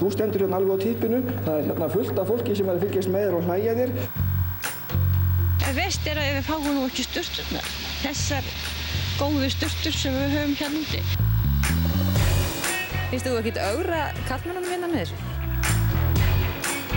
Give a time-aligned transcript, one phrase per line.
[0.00, 2.84] Þú stendur hérna alveg á típinu, það er hérna fullt af fólki sem er að
[2.86, 3.90] fylgjast með þér og hlæja þér.
[5.76, 7.66] Vest er að við fáum nú ekki sturturnar,
[8.00, 8.52] þessar
[9.20, 11.00] góðu sturtur sem við höfum hérna úti.
[13.10, 15.26] Fyrstu þú ekkit augra kallmennunum vinna með þessu?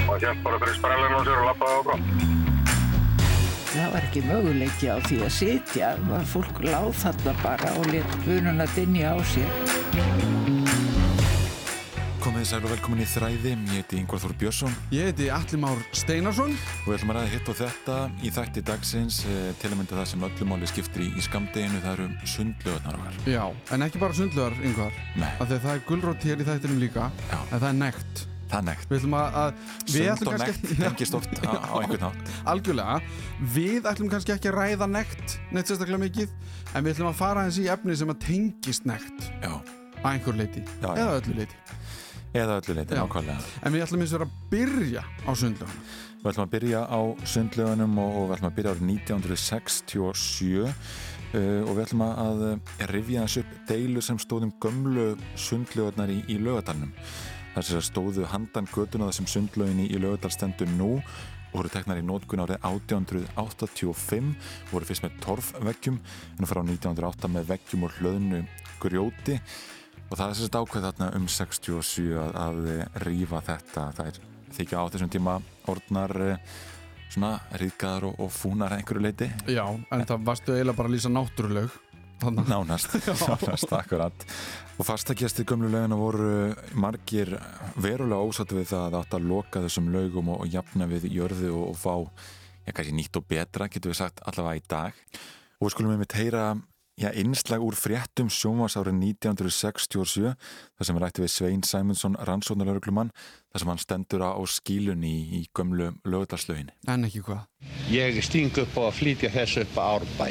[0.07, 1.95] og hér bara fyrir sprælinn og sér og lappaði á brá.
[3.73, 8.19] Það var ekki möguleiki á því að sitja, var fólk láð þarna bara og let
[8.27, 10.32] vununa dinja á sér.
[12.33, 15.81] Komið sæl og velkomin í Þræði, ég heiti Ingvar Þór Björnsson Ég heiti Alli Már
[15.93, 19.75] Steinarsson og við ætlum að ræða hitt og þetta í þætti dagsins eh, til að
[19.77, 23.19] mynda það sem öllumáli skiptir í, í skamdeginu, það eru sundlöðunar okkar.
[23.29, 23.43] Já,
[23.77, 25.29] en ekki bara sundlugar, yngvar Nei.
[25.29, 27.37] af því að það er gulrót hér í þættinum líka Já.
[27.37, 28.23] en það er nekt
[28.53, 28.89] Það er nekt.
[28.89, 29.53] Við ætlum að, að
[29.93, 32.33] við Sund og nekt tengist oft á, á einhvern hátt.
[32.53, 32.97] Algjörlega,
[33.53, 36.33] við ætlum kannski ekki að ræða nekt neitt sérstaklega mikið
[36.73, 39.53] en við ætlum að fara eins í efni sem að tengist nekt Já,
[40.01, 40.93] að einhver leiti, Já, já.
[40.97, 41.81] eða öllu leiti
[42.33, 43.53] eða öllu leiti, nákvæmlega.
[43.63, 45.85] en við ætlum eins og að byrja á sundlugan
[46.23, 50.77] Við ætlum að byrja á sundlöðunum og, og við ætlum að byrja árið 1967 uh,
[51.67, 52.53] og við ætlum að uh,
[52.93, 56.93] rifja þessu upp deilu sem stóðum gömlu sundlöðunar í, í lögadalnum.
[57.57, 60.93] Það sem stóðu handan götuna þessum sundlöginni í lögadalstendur nú
[61.51, 64.31] voru teknar í nótkun árið 1885
[64.71, 65.99] voru fyrst með torfveggjum
[66.39, 68.45] en frá 1908 með veggjum og hlöðnu
[68.79, 69.41] grjóti
[70.13, 72.57] og það er sérst ákveð þarna um 67 að, að
[73.01, 73.85] rífa þetta.
[73.97, 74.19] Það er
[74.53, 75.39] þykja á þessum tíma
[75.73, 76.51] orðnar eh,
[77.09, 81.11] svona ríkaðar og, og fúnar einhverju leiti Já, en það varstu eiginlega bara að lýsa
[81.13, 81.73] náttúruleg
[82.21, 82.93] þannig nánast,
[83.25, 84.25] nánast akkurat.
[84.77, 86.29] Og fastakjastir gömlu laugina voru
[86.77, 87.33] margir
[87.81, 91.55] verulega ósattu við það að átt að loka þessum laugum og, og jafna við jörðu
[91.57, 91.95] og, og fá
[92.67, 95.01] já, kannski nýtt og betra, getur við sagt allavega í dag.
[95.57, 96.45] Og við skulum við mitt heyra
[96.99, 103.13] já, innslag úr fréttum sjómas árið 1967 þar sem rætti við Svein Sæmundsson rannsóknarlauglumann
[103.51, 107.47] þar sem hann stendur á skílun í, í gömlu lögudalslauginni en ekki hvað
[107.93, 110.27] Ég sting upp á að flytja þessu upp á Árbæ.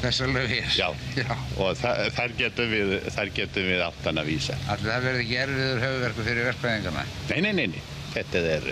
[0.00, 0.66] Þessar lögir?
[0.76, 0.88] Já.
[1.16, 1.30] Já.
[1.62, 4.56] Og þar, þar getum við, þar getum við áttan að vísa.
[4.72, 7.04] Allir það verði ekki erfiður höfuverku fyrir verkfæðingarna?
[7.30, 7.80] Nei, nei, nei, nei.
[8.12, 8.68] Þetta er,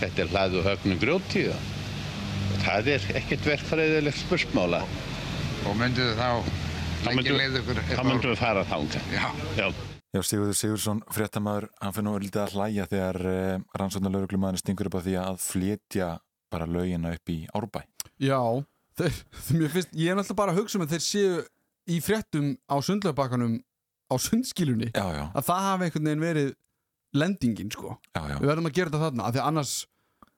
[0.00, 4.82] þetta er hlaðu högnum grjóti og það er ekkert verkfræðilegt spursmála.
[5.64, 6.63] Og mynduðu þá
[7.04, 9.02] Þá myndum, við fara þánga.
[9.12, 9.26] Já.
[9.58, 9.66] Já.
[10.14, 15.04] Já, Sigurður Sigursson, fréttamaður, hann finnur lítið að hlæja þegar eh, rannsóknarlauglumann stingur upp á
[15.04, 16.10] því að flytja
[16.54, 17.80] bara laugina upp í Árbæ.
[18.22, 18.38] Já,
[19.00, 19.18] þeir,
[19.58, 21.40] mér finnst, ég er náttúrulega bara að hugsa um að þeir séu
[21.90, 23.58] í fréttum á sundlaubakkanum
[24.08, 26.52] á sundskilunni Já, já, að það hafi einhvern veginn verið
[27.14, 28.36] lendingin sko já, já.
[28.38, 29.74] við verðum að gera þetta þarna af því annars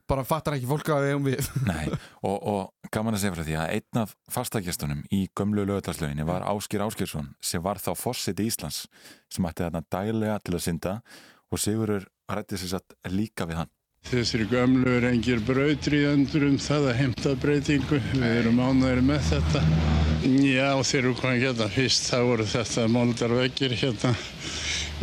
[0.09, 1.87] bara fattar ekki fólk að við eigum við Nei,
[2.23, 6.47] og, og gaman að segja frá því að einn af fastagestunum í gömlu lögðarslauginni var
[6.51, 8.85] Áskir Áskirsson sem var þá fossiti Íslands
[9.33, 11.01] sem ætti þarna dælega til að synda
[11.51, 13.73] og Sigurður rætti sér satt líka við hann.
[14.07, 17.99] Þessir gömlu er engir brautríðandur um það að heimta breytingu.
[18.13, 19.63] Við erum ánægir með þetta.
[20.47, 24.15] Já, þeir eru komið hérna fyrst, þá voru þetta moldarveggir hérna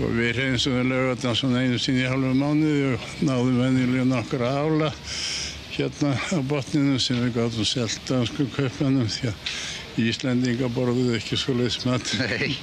[0.01, 4.89] og við reynsum lögum svona einu sinni í halvu mánuði og náðum venjulega nokkra ála
[5.73, 9.53] hérna á botninu sem við gáttum selt dansku kaupmannum því að
[9.93, 12.15] Íslendinga borðuðu ekki svo leiðsmat.
[12.17, 12.55] Nei.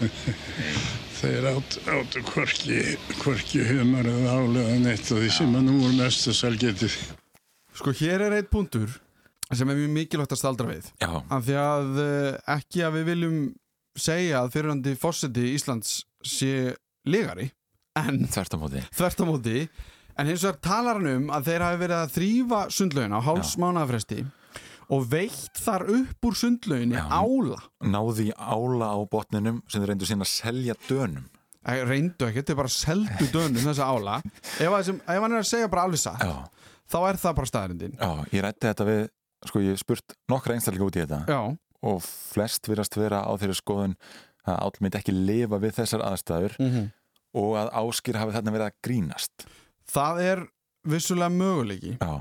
[1.21, 6.35] Þeir átt, áttu hvorki humar eða álega neitt og því sem að nú voru mestu
[6.35, 6.97] salgetið.
[7.77, 8.99] sko hér er eitt punktur
[9.53, 13.07] sem er mjög mikilvægt að staldra við Já, af því að eh, ekki að við
[13.13, 13.39] viljum
[13.99, 16.75] segja að fyrirhandi fósiti Íslands sé
[17.13, 17.49] legari
[18.01, 18.83] en þvert á móti.
[18.95, 19.57] þvert á móti
[20.21, 23.53] en hins vegar talar hann um að þeir hafi verið að þrýfa sundlaugin á háls
[23.61, 24.23] mánuðafresti
[24.91, 27.05] og veitt þar upp úr sundlauginni Já.
[27.15, 27.61] ála.
[27.87, 31.29] Náði ála á botninum sem þeir reyndu síðan að selja dönum.
[31.63, 34.17] Eh, reyndu ekki, þetta er bara seldu dönum þessa ála.
[34.57, 36.35] Ef, að þessum, ef hann er að segja bara alveg satt Já,
[36.91, 39.03] þá er það bara staðarindin já, ég rætti þetta við,
[39.53, 41.21] sko ég spurt nokkra einstaklega út í þetta.
[41.31, 41.41] Já,
[41.93, 43.95] og flest virðast vera á þeirri skoðun
[44.49, 46.57] að Áll myndi ekki lifa við þessar aðstæður
[47.37, 49.47] og að Áskir hafi þarna verið að grínast.
[49.91, 50.45] það er
[50.91, 51.97] vissulega möguleiki.
[52.01, 52.21] Já,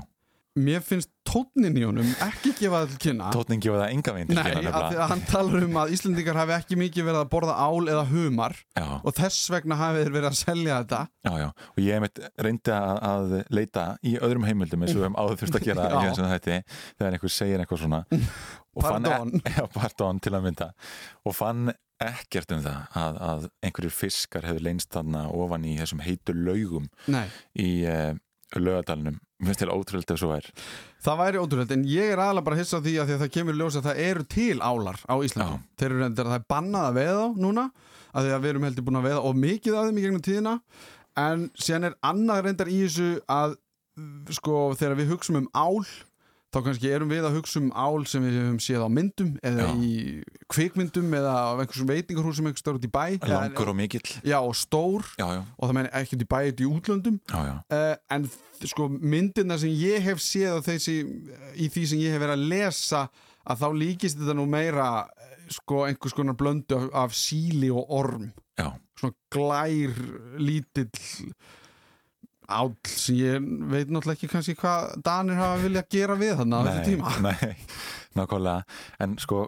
[0.60, 3.28] mér finnst tónnin í honum ekki gefa það til kynna.
[3.32, 5.92] Tótning gefa það enga veginn til Nei, kynna af því að hann talar um að
[5.94, 10.02] Íslendingar hafi ekki mikið verið að borða ál eða humar Já, og þess vegna hafi
[10.02, 11.00] þeir verið að selja þetta.
[11.28, 15.06] Já, já, og ég mitt reyndi að, að leita í öðrum heimildum eins og við
[15.06, 16.02] höfum áður þurft að gera
[16.34, 16.58] þætti
[16.98, 18.02] þegar einhver segir eitthvað svona.
[18.76, 19.40] Og fann, Pardon.
[19.56, 20.68] já, pardon til að mynda.
[21.26, 21.72] Og fann
[22.04, 26.88] ekkert um það að, að einhverjir fiskar hefur leynst þarna ofan í þessum heitu laugum
[27.12, 27.26] Nei,
[27.60, 28.14] í uh,
[28.56, 30.46] lögadalunum mér finnst til ótrúlega svo er.
[31.00, 33.32] Það væri ótrúlega en ég er aðalega bara að hissa því að, því að það
[33.36, 35.56] kemur í ljós að það eru til álar á Íslandi.
[35.56, 35.78] Já.
[35.80, 37.64] þeir eru reyndar að það er bannað að veiða þá núna
[38.10, 40.24] að því að við erum heldur búin að veiða og mikið af þeim í gegnum
[40.26, 40.54] tíðina.
[41.20, 43.56] En síðan er annað reyndar í þessu að
[44.36, 45.80] sko þegar við hugsum um ál
[46.50, 49.68] þá kannski erum við að hugsa um ál sem við höfum séð á myndum eða
[49.68, 49.74] Já.
[49.86, 49.92] í
[50.50, 53.04] kvikmyndum eða á einhversum veitingarhúsum einhvers stór út í bæ.
[53.30, 54.02] Langur og mikill.
[54.26, 55.06] Já, og stór.
[55.20, 57.20] Já, já, og það meina ekki út í bæ, út í útlöndum.
[57.30, 58.28] Já, já, uh, en
[58.66, 60.96] sko myndina sem ég hef séð þessi,
[61.54, 63.06] í því sem ég hef verið að lesa
[63.50, 67.94] að þá líkist þetta nú meira eh, sko einhvers konar blöndu af, af síli og
[68.02, 68.30] orm.
[68.60, 68.74] Já.
[69.00, 69.94] svona glær
[70.36, 70.90] lítill
[72.50, 76.62] áll sem ég veit náttúrulega ekki kannski hvað Danir hafa viljað gera við þarna á
[76.66, 77.14] þessu tíma.
[77.26, 77.54] nei,
[78.18, 78.64] nákvæmlega.
[79.06, 79.44] En sko,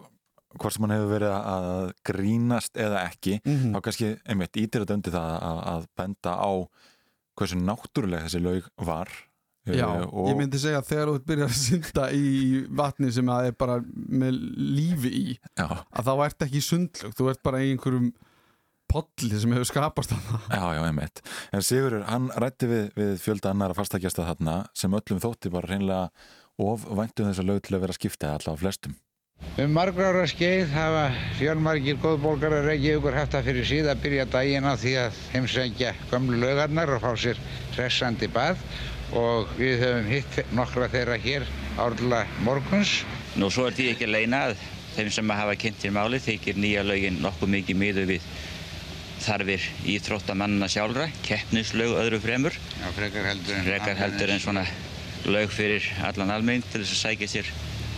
[0.59, 3.73] hvort sem hann hefur verið að grínast eða ekki Mhm.
[3.75, 6.51] þá kannski, einmitt, ítir þetta undir það að, að benda á
[7.37, 9.07] hversu náttúrulega þessi laug var.
[9.63, 13.29] Já, Eh, og, ég myndi segja að þegar þú byrjar að synda í vatni sem
[13.31, 17.41] að er bara með lífi í já, að þá ert ekki í sundlög, þú ert
[17.47, 18.09] bara í einhverjum
[18.93, 20.41] polli sem hefur skapast þarna.
[20.53, 21.23] Já, já, einmitt.
[21.53, 26.05] En Sigurður, hann rætti við, við fjölda annara fastagjasta þarna sem öllum þótti bara reynlega
[26.61, 28.95] of væntum þessa laug til að vera skipta allavega flestum.
[29.59, 31.03] Um margra ára skeið hafa
[31.39, 36.39] fjölmargir góðbólgarar Reykjavíkur haft það fyrir síð að byrja daginn á því að heimsækja gömlu
[36.41, 37.41] laugarnar og fá sér
[37.73, 38.61] hressandi bað.
[39.13, 41.45] Og við höfum hitt nokkra þeirra hér
[41.81, 43.01] árla morguns.
[43.37, 44.55] Nú svo er því ekki að leina að
[44.95, 48.27] þeim sem hafa kynnt til máli þykir nýja lögin nokkuð mikið miður við
[49.23, 49.65] þarfir
[49.95, 53.67] íþróttamannina sjálfra, keppnislaug öðru fremur, Já, frekar heldur en...
[53.69, 54.65] frekar heldur en svona
[55.25, 57.51] lög fyrir allan almenning til þess að sækja sér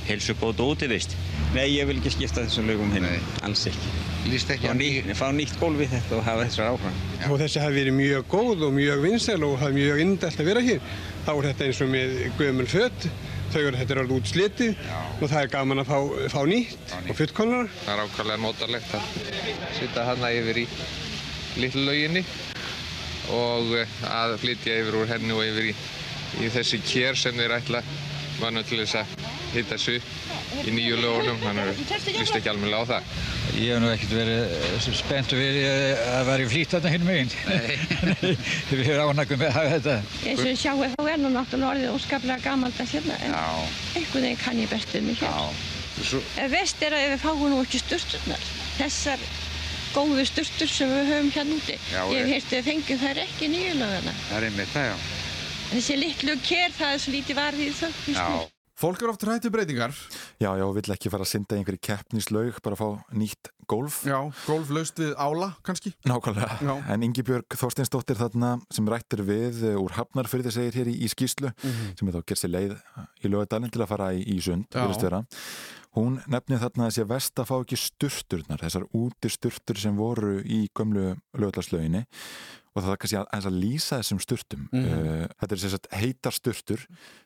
[0.05, 1.15] heilsubót og útivist.
[1.55, 3.21] Nei, ég vil ekki skipta þessum lögum hinn, Nei.
[3.47, 3.93] alls ekki.
[4.29, 6.95] Lýst ekki Fá, að ný, fá nýtt gólf við þetta og hafa þessar áfram.
[7.29, 10.63] og þessi hafi verið mjög góð og mjög vinsæl og hafi mjög indælt að vera
[10.65, 10.79] hér
[11.25, 13.07] þá er þetta eins og með gömul fött
[13.53, 14.79] þau eru þetta er alveg útslitið
[15.21, 15.99] og það er gaman að fá,
[16.33, 19.05] fá nýtt og fullkomnar Það er ákvæmlega notalegt að
[19.77, 20.67] sitja hana yfir í
[21.61, 22.25] litlu lauginni
[23.35, 23.71] og
[24.09, 25.75] að flytja yfir úr henni og yfir í,
[26.45, 27.81] í þessi kér sem þeir ætla
[28.41, 29.15] manna til þess að
[29.55, 33.09] hitta upp í nýju lögunum, þannig að líst ekki alveg á það.
[33.55, 37.31] Ég hef nú ekkert verið spennt við að vera í flýtt þarna hinn meginn.
[38.71, 39.95] Við erum ánægum með að hafa þetta.
[40.25, 44.43] eins og ég sjáu þá er nú náttúrulega orðið óskaplega gamaldags hérna en einhvern veginn
[44.43, 46.51] kann ég best við mig hér.
[46.51, 48.47] Vest er að við fáum nú ekki sturturnar.
[48.75, 49.27] Þessar
[49.95, 51.77] góðu sturtur sem við höfum hérna úti.
[51.93, 54.15] Já, ég hef heyrst við fengjum þær ekki nýju lögana.
[54.29, 54.97] það er einmitt það, já.
[55.71, 57.89] Þessi litlu kér, það er svo lítið varðið í þau.
[58.03, 58.51] finnst mér.
[58.75, 59.93] Fólk eru oft rættu breytingar
[60.35, 64.01] Já, já, vill ekki fara að synda í einhverju keppnislaug bara að fá nýtt gólf
[64.03, 66.73] Já, gólf laust við ála kannski Nákvæmlega, Já.
[66.91, 71.07] en Ingi Björg Þorsteinsdóttir þarna sem rættir við eh, úr Hafnarfyrði segir hér í, í
[71.07, 71.95] skýslu Mhm.
[71.95, 72.75] sem er þá gerst sér leið
[73.23, 74.83] í lögadalinn til að fara í, í sund Já.
[74.83, 75.23] virðist vera.
[75.95, 80.37] Hún nefnir þarna að þessi vest að fá ekki sturturnar þessar úti sturtur sem voru
[80.43, 82.05] í gömlu lögadalslauginni
[82.75, 84.65] og það er kannski að, að lýsa þessum sturtum.
[84.71, 84.89] Mhm.
[84.89, 86.83] uh, þetta er sem sagt heitar sturtur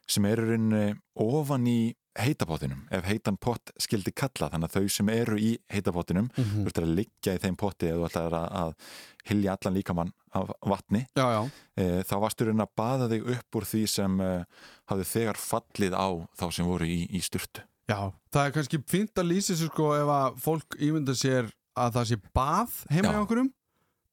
[0.09, 0.83] sem eru rauninni
[1.19, 1.79] ofan í
[2.19, 6.81] heitapottinum, ef heitan pott skildi kalla, þannig að þau sem eru í heitapottinum, þú ert
[6.81, 8.73] að liggja í þeim potti eða þú ætlar að, að
[9.29, 11.05] hilja allan líkamann af vatni.
[11.15, 11.39] Já, já.
[11.79, 14.31] E, þá varstu raunin að baða þig upp úr því sem e,
[14.91, 16.07] hafði þegar fallið á
[16.41, 17.99] þá sem voru í, í sturtu Já,
[18.33, 21.47] það er kannski fínt að lýsa sér sko ef að fólk ímynda sér
[21.79, 23.47] að það sé bað heima hjá okkurum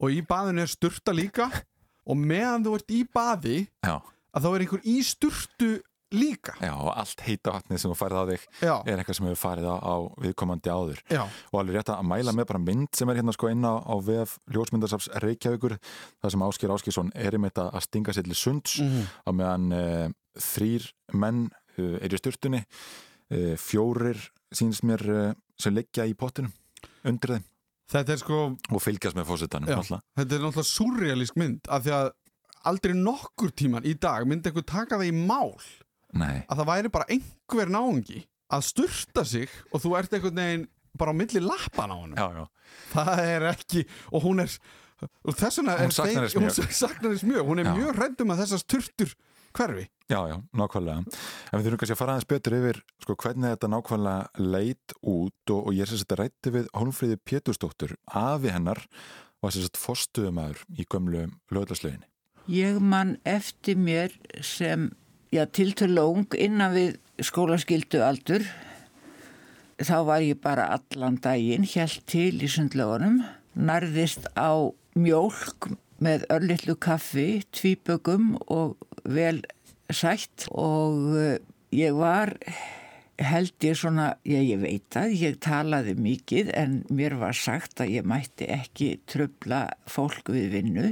[0.00, 1.50] og í baðinu er sturta líka
[2.09, 3.99] og meðan þú ert í baði Já.
[4.33, 5.71] að þá er einhver í sturtu
[6.14, 8.75] líka Já, og allt heita vatnið sem þú færið á þig Já.
[8.87, 11.23] er eitthvað sem hefur farið á, á viðkomandi áður Já.
[11.50, 13.95] og alveg rétt að mæla með bara mynd sem er hérna sko inn á, á
[14.06, 18.78] vef ljósmyndarsafs Reykjavíkur það sem Áskir Áskisson er um þetta að stinga sér til sunds
[18.87, 19.02] Mhm.
[19.26, 19.83] á meðan e,
[20.47, 20.87] þrýr
[21.18, 21.42] menn
[21.75, 22.62] e, er í sturtunni
[23.61, 24.21] fjórir
[24.54, 25.25] sínist mér e,
[25.59, 26.52] sem liggja í pottinum
[27.06, 29.80] undir þeim sko og fylgjast með fósitanum Já,
[30.18, 32.09] þetta er náttúrulega surrealísk mynd af því að
[32.66, 35.54] aldrei nokkur tíman í dag myndi einhver taka það í mál
[36.16, 36.42] Nei.
[36.47, 40.66] að það væri bara einhver náungi að sturta sig og þú ert einhvern veginn
[40.97, 42.45] bara á milli lappan á já.
[42.95, 44.52] það er ekki og hún er
[45.26, 46.73] og þess vegna er hún mjög.
[46.83, 47.75] saknar þess mjög hún er Já.
[47.76, 49.12] mjög hræddum að þessar sturtur
[49.57, 51.03] hverfi Já, já, nákvæmlega.
[51.51, 55.51] En við þurfum kannski að fara aðeins betur yfir sko, hvernig þetta nákvæmlega leit út
[55.51, 58.85] og, og ég er sem sagt að rætti við Hólmfríði Pétursdóttur, afi hennar
[59.43, 62.07] og sem sagt fostuðumæður í gömlu lögðarslöginni.
[62.47, 64.15] Ég man eftir mér
[64.47, 64.93] sem,
[65.35, 68.47] já, tiltölu innan við skólaskildu aldur.
[69.83, 73.25] Þá var ég bara allan daginn, hjælt til í sundlögunum,
[73.59, 79.43] nærðist á mjólk með örlittlu kaffi, tvíbögum og vel
[79.93, 81.38] sætt og eh,
[81.75, 82.35] ég var
[83.23, 87.95] held ég svona, já ég veit að ég talaði mikið en mér var sagt að
[87.95, 90.91] ég mætti ekki tröfla fólk við vinnu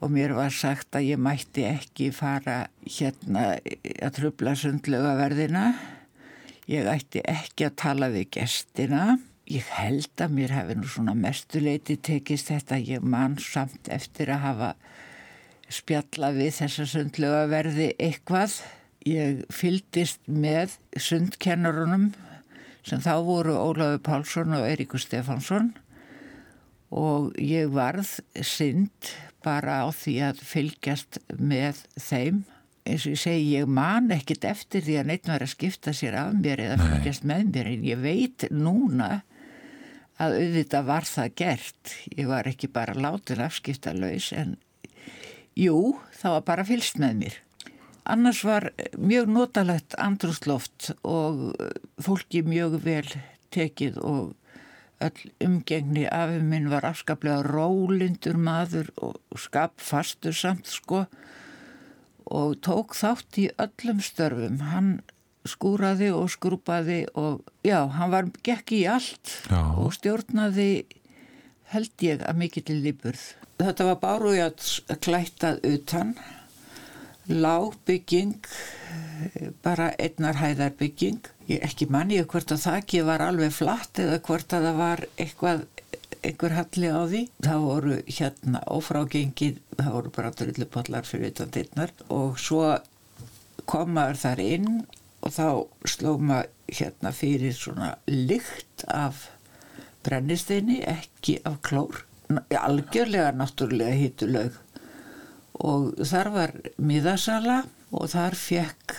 [0.00, 5.64] og mér var sagt að ég mætti ekki fara hérna að trubla sundlega verðina.
[6.70, 9.18] Ég ætti ekki að tala við gestina.
[9.50, 12.76] Ég held að mér hefði nú svona mestuleiti tekist þetta.
[12.78, 14.68] Ég man samt eftir að hafa
[15.70, 18.60] spjalla við þessa sundlega verði eitthvað.
[19.10, 22.12] Ég fyldist með sundkennarunum
[22.86, 25.72] sem þá voru Ólafur Pálsson og Eiríkur Stefánsson
[26.94, 29.10] og ég varð synd
[29.42, 32.44] bara á því að fylgjast með þeim.
[32.86, 36.16] Eins og ég segi, ég man ekkit eftir því að neitt var að skipta sér
[36.22, 39.10] af mér eða fylgjast með mér en ég veit núna
[40.20, 41.94] að auðvitað var það gert.
[42.16, 44.56] Ég var ekki bara látin afskipta laus en
[45.58, 47.38] jú, það var bara fylgst með mér.
[48.10, 51.50] Annars var mjög notalegt andrúsloft og
[52.02, 53.06] fólki mjög vel
[53.54, 54.36] tekið og
[55.00, 61.06] öll umgengni afið minn var afskaplega rólindur maður og skapfastur samt sko
[62.30, 64.60] og tók þátt í öllum störfum.
[64.70, 64.90] Hann
[65.48, 69.62] skúraði og skrúpaði og já, hann var gekk í allt já.
[69.76, 70.70] og stjórnaði
[71.72, 73.22] held ég að mikill í líburð.
[73.60, 76.14] Þetta var bárujátt klættað utan
[77.30, 78.40] lágbygging
[79.62, 84.54] bara einnar hæðar bygging ég ekki manni hvort að þakki var alveg flatt eða hvort
[84.56, 85.66] að það var eitthvað
[86.20, 91.92] einhver halli á því það voru hérna ófrágengið það voru bara drullupollar fyrir utan dittnar
[92.08, 92.64] og svo
[93.70, 94.72] komaður þar inn
[95.20, 95.46] og þá
[95.94, 99.26] sló maður hérna fyrir svona lykt af
[100.06, 104.56] brennisteini ekki af klór algjörlega náttúrulega hittuleg
[105.60, 108.94] og þar var miðasala og þar fekk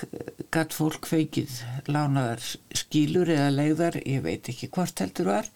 [0.51, 2.44] gatt fólk feikið lánaðar
[2.75, 5.48] skýlur eða leiðar, ég veit ekki hvort heldur var,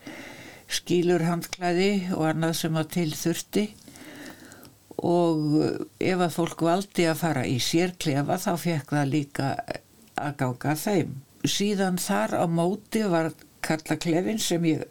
[0.71, 3.65] skýlur handklæði og annað sem að til þurfti.
[5.05, 5.41] Og
[5.99, 9.49] ef að fólk valdi að fara í sérklefa þá fekk það líka
[10.19, 11.15] að gáka þeim.
[11.45, 13.31] Síðan þar á móti var
[13.65, 14.85] Karla Klefin sem ég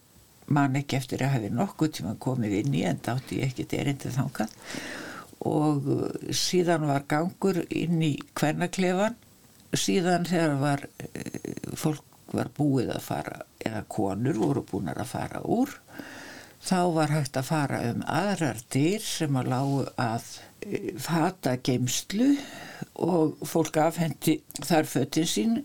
[0.46, 4.18] man ekki eftir að hafi nokkuð tíma komið inn í en dátti ég ekkert erindið
[4.18, 4.56] þangað.
[5.44, 5.88] Og
[6.36, 9.16] síðan var gangur inn í kvennaklefan
[9.74, 10.84] síðan þegar var
[11.78, 12.04] fólk
[12.34, 15.70] var búið að fara eða konur voru búin að fara úr
[16.64, 20.28] þá var hægt að fara um aðrar dyr sem að lágu að
[21.04, 22.30] fata geimslu
[23.04, 25.58] og fólk afhendi þar föttin sín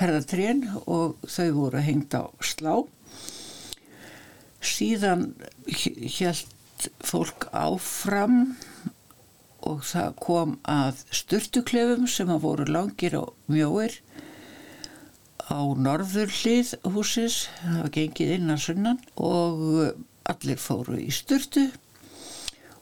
[0.00, 2.82] herðatrén og þau voru hengt á slá.
[4.64, 5.28] Síðan
[5.68, 8.56] helt fólk áfram
[9.64, 14.00] og það kom að styrtuklefum sem að voru langir og mjóir
[15.44, 19.62] á norður hlið húsis, það var gengið inn að sunnan og
[20.30, 21.66] allir fóru í styrtu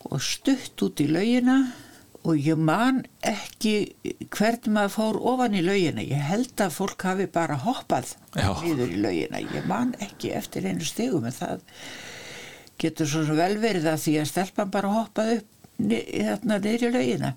[0.09, 1.57] og stutt út í laugina
[2.23, 3.75] og ég man ekki
[4.31, 6.05] hvern maður fór ofan í laugina.
[6.07, 10.87] Ég held að fólk hafi bara hoppað nýður í laugina, ég man ekki eftir einu
[10.87, 11.65] stegum en það
[12.83, 15.49] getur svo vel verið að því að stelpan bara hoppað upp
[15.83, 17.35] hérna neyri laugina.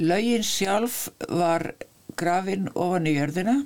[0.00, 1.74] Laugin sjálf var
[2.16, 3.60] grafin ofan í jörðina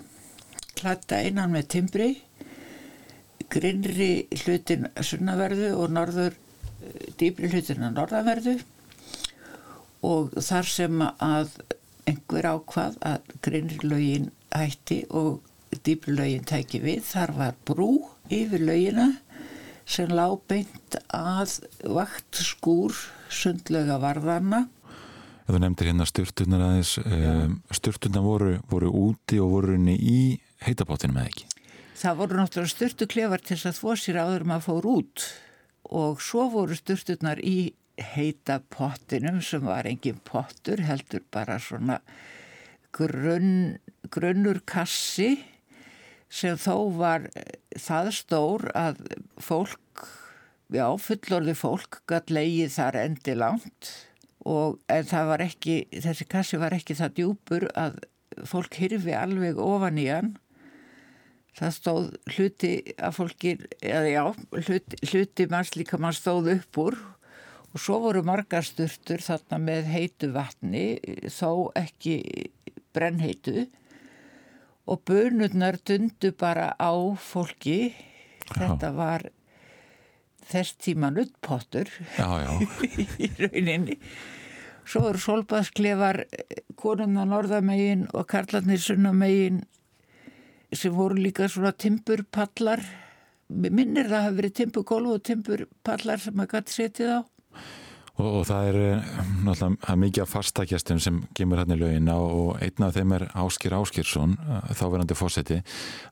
[0.78, 2.10] klatta einan með timbri
[3.50, 6.36] grinnri hlutin sunnaverðu og norður
[7.20, 8.56] dýbri hlutin að norðaverðu
[10.06, 11.54] og þar sem að
[12.08, 15.40] einhver ákvað að grinnri laugin hætti og
[15.86, 17.90] dýbri laugin tæki við þar var brú
[18.32, 19.10] yfir laugina
[19.90, 21.56] sem lág beint að
[21.90, 22.94] vakt skúr
[23.30, 24.68] sundlega varðana.
[25.50, 30.20] Þú nefndir hérna styrtunar aðeins, um, styrtunar voru, voru úti og voru í
[30.62, 31.49] heitabátinu með ekki?
[32.00, 35.24] Það voru náttúrulega styrtuklefar til þess að þvó sér áður maður fór út
[36.00, 41.98] og svo voru styrtunar í heitapottinum sem var engin pottur, heldur bara svona
[42.96, 43.76] grunn,
[44.08, 45.34] grunnur kassi
[46.30, 47.28] sem þó var
[47.76, 49.02] það stór að
[49.42, 50.06] fólk,
[50.72, 53.92] já fullorði fólk gætt leið þar endi langt
[54.48, 58.00] og en það var ekki, þessi kassi var ekki það djúpur að
[58.48, 60.38] fólk hyrfi alveg ofan í hann.
[61.58, 62.04] Það stóð
[62.34, 64.22] hluti að fólki, eða já,
[64.54, 66.98] hluti, hluti manns líka mann stóð upp úr
[67.70, 70.84] og svo voru margar sturtur þarna með heitu vatni,
[71.30, 72.16] þó ekki
[72.94, 73.68] brennheitu
[74.90, 77.92] og bönurnar dundu bara á fólki.
[78.50, 79.28] Þetta var
[80.50, 81.90] þess tíma nuttpottur
[83.22, 83.98] í rauninni.
[84.82, 86.24] Svo voru solbaðsklefar
[86.80, 89.60] konunna norðamegin og karlarnir sunnamegin
[90.72, 92.82] sem voru líka svona timpurpallar
[93.50, 97.20] minnir það hafi verið timpurgólu og timpurpallar sem maður gæti setið á
[98.20, 102.58] Og, og það er eh, náttúrulega mikið af fastakjastum sem kemur hérna í lögin og
[102.60, 104.34] einn af þeim er Áskir Áskirsson,
[104.76, 105.60] þáverandi fósetti.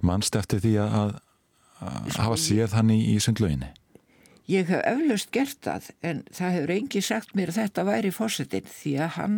[0.06, 1.18] Manst eftir því að,
[1.82, 3.72] að hafa séð hann í, í sundlöginni?
[4.48, 8.70] Ég hef eflaust gert það en það hefur engi sagt mér að þetta væri fósettin
[8.72, 9.34] því að hann,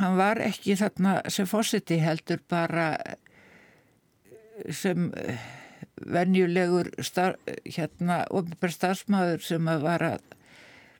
[0.00, 2.96] hann var ekki þarna sem fósetti heldur bara
[4.70, 5.10] sem
[6.02, 10.38] venjulegur star, hérna ofnbær starfsmæður sem að var að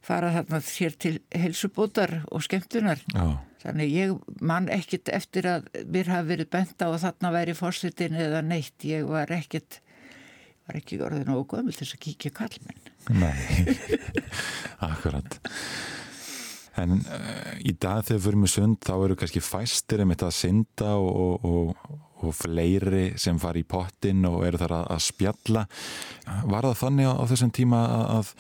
[0.03, 3.03] fara þarna sér til helsubótar og skemmtunar.
[3.15, 3.39] Já.
[3.63, 8.19] Þannig ég man ekkit eftir að mér hafi verið bent á að þarna væri fórsetin
[8.19, 8.75] eða neitt.
[8.83, 9.79] Ég var ekkit,
[10.67, 12.91] var ekki orðin og gömul þess að kíkja kallmenn.
[13.15, 13.77] Nei,
[14.91, 15.39] akkurat.
[16.81, 20.29] En uh, í dag þegar við fyrir með sund þá eru kannski fæstir um þetta
[20.31, 21.89] að synda og, og,
[22.23, 25.65] og fleiri sem fari í pottin og eru þar að, að spjalla.
[26.49, 27.83] Var það þannig á, á þessum tíma
[28.21, 28.33] að,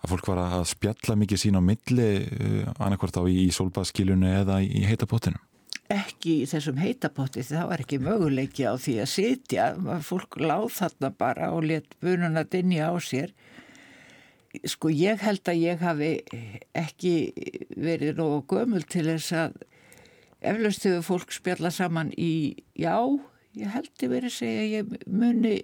[0.00, 4.32] að fólk var að spjalla mikið sín á milli uh, annarkvært á í, í solbaðskilunu
[4.40, 5.42] eða í, í heitapottinu?
[5.88, 9.68] Ekki í þessum heitapotti það var ekki möguleiki á því að sitja.
[10.04, 13.32] Fólk láð þarna bara og let bununa dinja á sér
[14.66, 16.12] sko ég held að ég hafi
[16.76, 17.14] ekki
[17.76, 19.58] verið nógu gömul til þess að
[20.38, 22.96] eflaust hefur fólk spjalla saman í já,
[23.58, 25.60] ég held að verið segja ég muni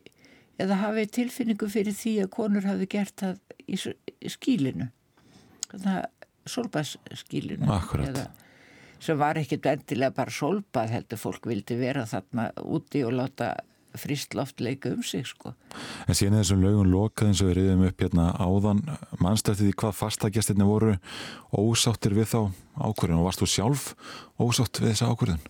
[0.61, 4.91] eða hafi tilfinningu fyrir því að konur hafi gert það í skílinu
[7.71, 8.43] Akkurat.
[9.03, 13.55] Sem var ekkit endilega bara solbað heldur fólk vildi vera þarna úti og láta
[14.01, 15.55] fristloft leika um sig sko.
[16.09, 18.85] En síðan þessum lögum lokað eins og við reyðum upp hérna áðan
[19.23, 20.95] mannstætti því hvað fastagestirni voru
[21.55, 22.41] ósáttir við þá
[22.79, 23.91] ákvörðun og varst þú sjálf
[24.39, 25.45] ósátt við þessa ákvörðun?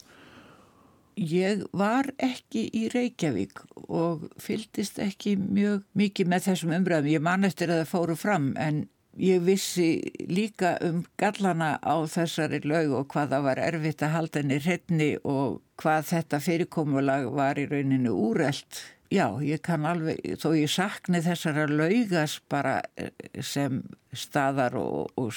[1.15, 7.13] Ég var ekki í Reykjavík og fyldist ekki mjög mikið með þessum umræðum.
[7.13, 8.83] Ég man eftir að það fóru fram en
[9.15, 14.43] ég vissi líka um gallana á þessari lög og hvað það var erfitt að halda
[14.43, 18.83] henni hrenni og hvað þetta fyrirkomulag var í rauninu úrelt.
[19.13, 23.13] Já, ég kann alveg, þó ég sakni þessara laugas bara eh,
[23.45, 23.83] sem
[24.17, 25.37] staðar og, og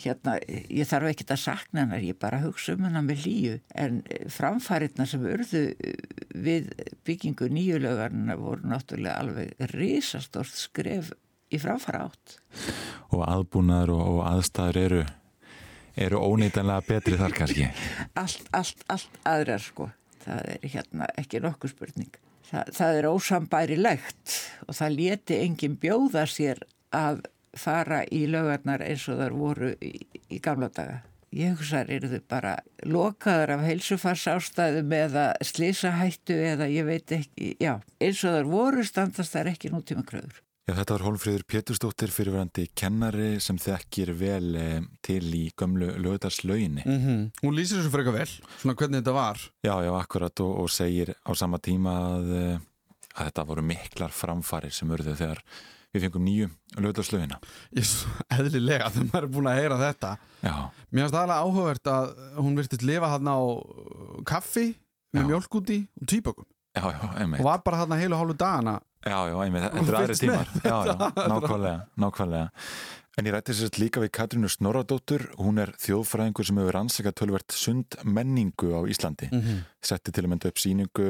[0.00, 3.56] hérna, ég þarf ekki að sakna hennar, ég bara hugsa um hennar með líu.
[3.74, 5.64] En framfæriðna sem urðu
[6.34, 6.70] við
[7.06, 11.12] byggingu nýjulögarna voru náttúrulega alveg risastórt skref
[11.54, 12.38] í framfæra átt.
[13.14, 15.04] Og aðbúnaður og, og aðstæður eru,
[15.96, 17.68] eru ónýtanlega betri þar kannski?
[18.18, 19.88] Allt, allt, allt aðrar sko.
[20.24, 22.20] Það er hérna ekki nokkuð spurning.
[22.48, 24.36] Það, það er ósambærilegt
[24.68, 26.60] og það leti enginn bjóða sér
[26.94, 27.24] að
[27.58, 29.92] fara í lögarnar eins og þar voru í,
[30.30, 31.02] í gamla daga.
[31.34, 32.52] Ég hugsaður eru þau bara
[32.86, 38.84] lokaður af heilsufars ástæðum eða slísahættu eða ég veit ekki, já, eins og þar voru
[38.86, 40.38] standast þar ekki nútíma kröður.
[40.64, 46.86] Já, þetta var Hólfríður Pétursdóttir fyrirverandi kennari sem þekkir vel eh, til í gömlu lögðarslauginni.
[46.86, 47.26] Mm -hmm.
[47.42, 49.42] Hún lýsir þessu eitthvað vel, svona hvernig þetta var.
[49.60, 52.58] Já, já, akkurat og, og segir á sama tíma að, eh,
[53.12, 55.44] að þetta voru miklar framfarir sem urðu þegar
[55.92, 56.48] við fengum nýju
[56.80, 57.38] lögðarslaugina.
[57.76, 57.84] Ég
[58.32, 60.16] eðlilega þegar maður er búin að heyra þetta.
[60.40, 60.56] Já.
[60.90, 63.38] Mér finnst það alveg áhugavert að hún virtist lifa hann á
[64.24, 64.66] kaffi
[65.12, 66.48] með mjölk úti og týpökum.
[66.74, 67.40] Já, já, einmitt.
[67.40, 68.80] Og var bara hann að heilu hálfu dagana.
[69.04, 70.52] Já, já, einmitt, þetta eru aðri tímar.
[70.64, 70.94] Já, já,
[71.32, 72.50] nákvæmlega, nákvæmlega.
[73.14, 75.22] En ég rætti sér líka við Katrínu Snorradóttur.
[75.38, 79.28] Hún er þjóðfræðingur sem hefur ansakað tölvert sund menningu á Íslandi.
[79.30, 79.60] Mm -hmm.
[79.84, 81.06] setti til að mynda upp síningu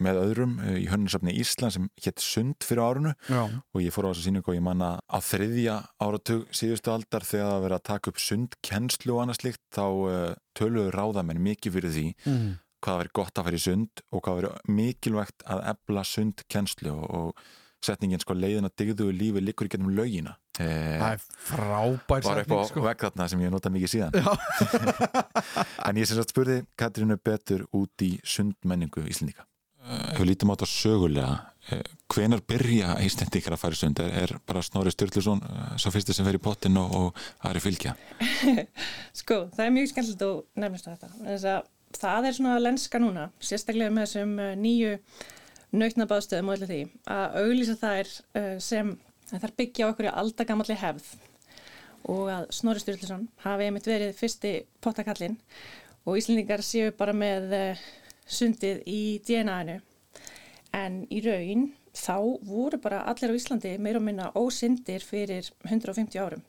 [0.00, 3.50] með öðrum í hönninsafni Ísland sem hétt Sund fyrir árunu já.
[3.74, 7.50] og ég fór á þessu síningu og ég manna á þriðja áratug síðustu aldar þegar
[7.50, 11.90] það verið að taka upp sundkennslu og annað slikt þá uh, töluður ráðamenn mikið fyrir
[11.90, 12.14] því.
[12.24, 16.04] Mm -hmm hvað verið gott að fara í sund og hvað verið mikilvægt að ebla
[16.08, 17.44] sundkennslu og, og
[17.82, 20.36] setningin sko leiðin að digðuðu lífi likur í gennum laugina.
[20.60, 22.82] Eh, Það er frábær Var upp á sko.
[22.84, 24.18] vegg þarna sem ég nota mikið síðan.
[25.88, 29.46] En ég sem sagt spurði Katrínu betur út í sundmenningu Íslandíka
[29.82, 31.30] Ef við lítum á þetta sögulega.
[32.12, 33.98] Hvenar byrja Íslandíkar að fara í sund?
[33.98, 35.40] Er, er bara Snorri Sturluson
[35.74, 37.96] svo fyrstu sem fer í pottin og, og aðri fylgja?
[39.22, 41.10] Sko, það er mjög skemmtilegt og nefnist þetta.
[41.24, 41.66] Þess að
[41.98, 44.92] það er svona lenska núna, sérstaklega með þessum nýju
[45.72, 48.10] nautnabaðstöðum og öllu því, að auglýsa þær
[48.62, 48.96] sem
[49.32, 51.12] þær byggja okkur í aldagamalli hefð.
[52.12, 54.52] Og að Snorri Sturluson hafi einmitt verið fyrsti
[54.82, 55.36] pottakallin
[56.02, 57.54] og Íslandingar séu bara með
[58.26, 59.78] sundið í DNA-inu
[60.74, 62.16] en í raun þá
[62.48, 66.42] voru bara allir á Íslandi meira og minna ósindir fyrir 150 árum.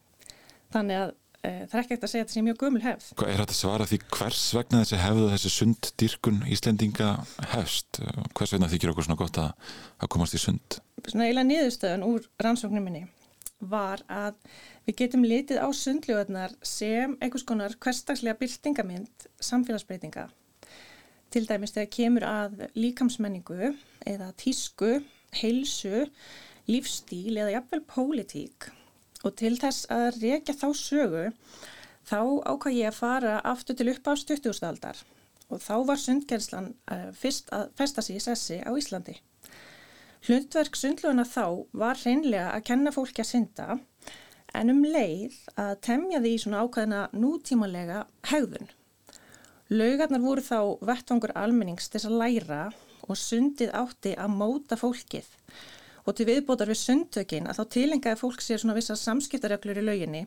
[0.74, 3.08] Þannig að það er ekki ekkert að segja að þetta sé mjög gömul hefð.
[3.26, 7.10] Er þetta svara því hvers vegna þessi hefðu þessi sunddýrkun Íslendinga
[7.52, 8.00] hefst?
[8.38, 10.78] Hvers vegna þykir okkur svona gott að, að komast í sund?
[11.04, 13.04] Svona eiginlega niðurstöðun úr rannsóknum minni
[13.64, 14.38] var að
[14.88, 20.30] við getum litið á sundljóðarnar sem einhvers konar hverstagslega byrtingamind samfélagsbreytinga.
[21.34, 23.74] Til dæmis þegar kemur að líkamsmenningu
[24.08, 25.00] eða tísku,
[25.42, 26.06] heilsu,
[26.70, 28.70] lífstíl eða jafnvel pólitík
[29.24, 31.26] og til þess að reykja þá sögu
[32.08, 35.04] þá ákvað ég að fara aftur til upp á stuttuðustaldar
[35.50, 39.16] og þá var sundgerðslan uh, fyrst að festa sig í sessi á Íslandi.
[40.24, 43.68] Hlutverk sundluguna þá var hreinlega að kenna fólki að synda
[44.56, 48.70] en um leið að temja því svona ákveðina nútímalega hegðun.
[49.74, 52.64] Laugarnar voru þá vettvangur almennings til að læra
[53.08, 55.28] og sundið átti að móta fólkið
[56.04, 60.24] og til viðbótar við sundtökin að þá tilengaði fólk sér svona vissar samskiptarreglur í lauginni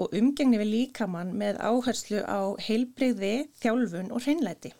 [0.00, 4.72] og umgengni við líkamann með áherslu á heilbreyði, þjálfun og hreinleiti.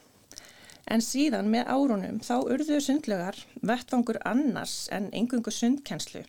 [0.89, 6.25] En síðan með árunum þá urðuðu sundlögar vettvangur annars en engungu sundkenslu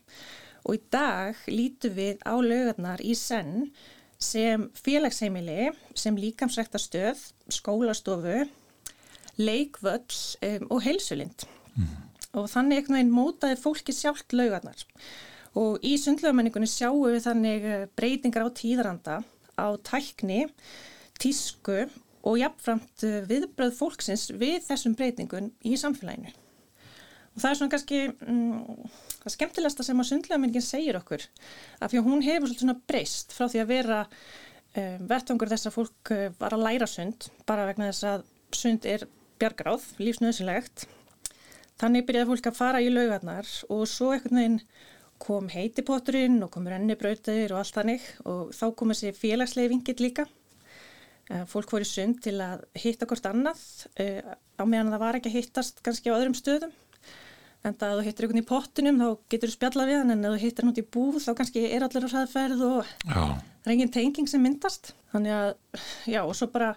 [0.63, 3.71] og í dag lítu við á lögarnar í senn
[4.23, 7.19] sem félagsheimili, sem líkamsræktastöð,
[7.51, 8.45] skólastofu,
[9.35, 10.15] leikvöll
[10.47, 11.43] um, og heilsulind.
[11.75, 12.12] Mm.
[12.33, 14.79] Og þannig einhvern veginn mótaði fólki sjálft lögarnar.
[15.59, 19.19] Og í sundlögamenningunni sjáum við þannig eh, breytingar á tíðranda,
[19.53, 20.47] á tækni,
[21.21, 21.83] tísku
[22.25, 26.33] og jafnframt eh, viðbröð fólksins við þessum breytingun í samfélaginu.
[27.33, 28.89] Og það er svona kannski mm,
[29.21, 31.27] það skemmtilegsta sem að sundlegamenningin segir okkur
[31.81, 35.77] af því að hún hefur svona breyst frá því að vera um, vettvangur þess að
[35.77, 39.07] fólk var að læra sund bara vegna þess að sund er
[39.41, 40.85] bjargráð, lífsnöðsilegt.
[41.83, 44.59] Þannig byrjaði fólk að fara í laugarnar og svo einhvern veginn
[45.23, 50.25] kom heitipotturinn og kom rennibrautir og allt þannig og þá kom þessi félagslegi vingill líka.
[51.51, 53.59] Fólk voru sund til að hitta hvort annað
[53.99, 56.71] á meðan það var ekki að hittast kannski á öðrum stöðum
[57.63, 60.27] en það að þú hittir einhvern í pottinum þá getur þú spjalla við hann en
[60.27, 63.21] ef þú hittir hann út í búð þá kannski er allir á hraðferð og já.
[63.63, 65.51] það er engin tenging sem myndast þannig að,
[66.11, 66.73] já og svo bara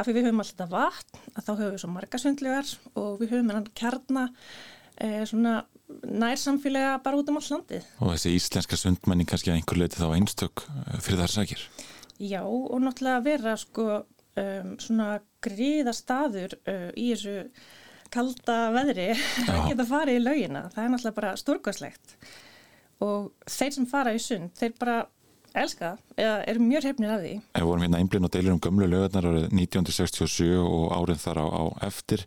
[0.00, 3.34] af því við höfum alltaf vatn að þá höfum við svo marga sundlegar og við
[3.34, 4.26] höfum hann kjarna
[4.96, 5.54] eh, svona
[6.06, 7.86] nærsamfélaga bara út um all landið.
[8.00, 10.64] Og þessi íslenska sundmenning kannski að einhver leiti þá einstök
[11.02, 11.66] fyrir þar sækir
[12.20, 17.36] Já og náttúrulega vera sko um, svona gríða staður uh, í þessu
[18.12, 19.08] kalda veðri
[19.48, 20.66] að geta farið í laugina.
[20.74, 22.16] Það er náttúrulega bara stórgóðslegt
[23.00, 24.98] og þeir sem fara í sund, þeir bara
[25.58, 27.32] elska eða eru mjög hefnir af því.
[27.56, 31.46] Við vorum hérna einblinn og deilir um gömlu lögurnar árið 1967 og árið þar á,
[31.50, 32.26] á eftir.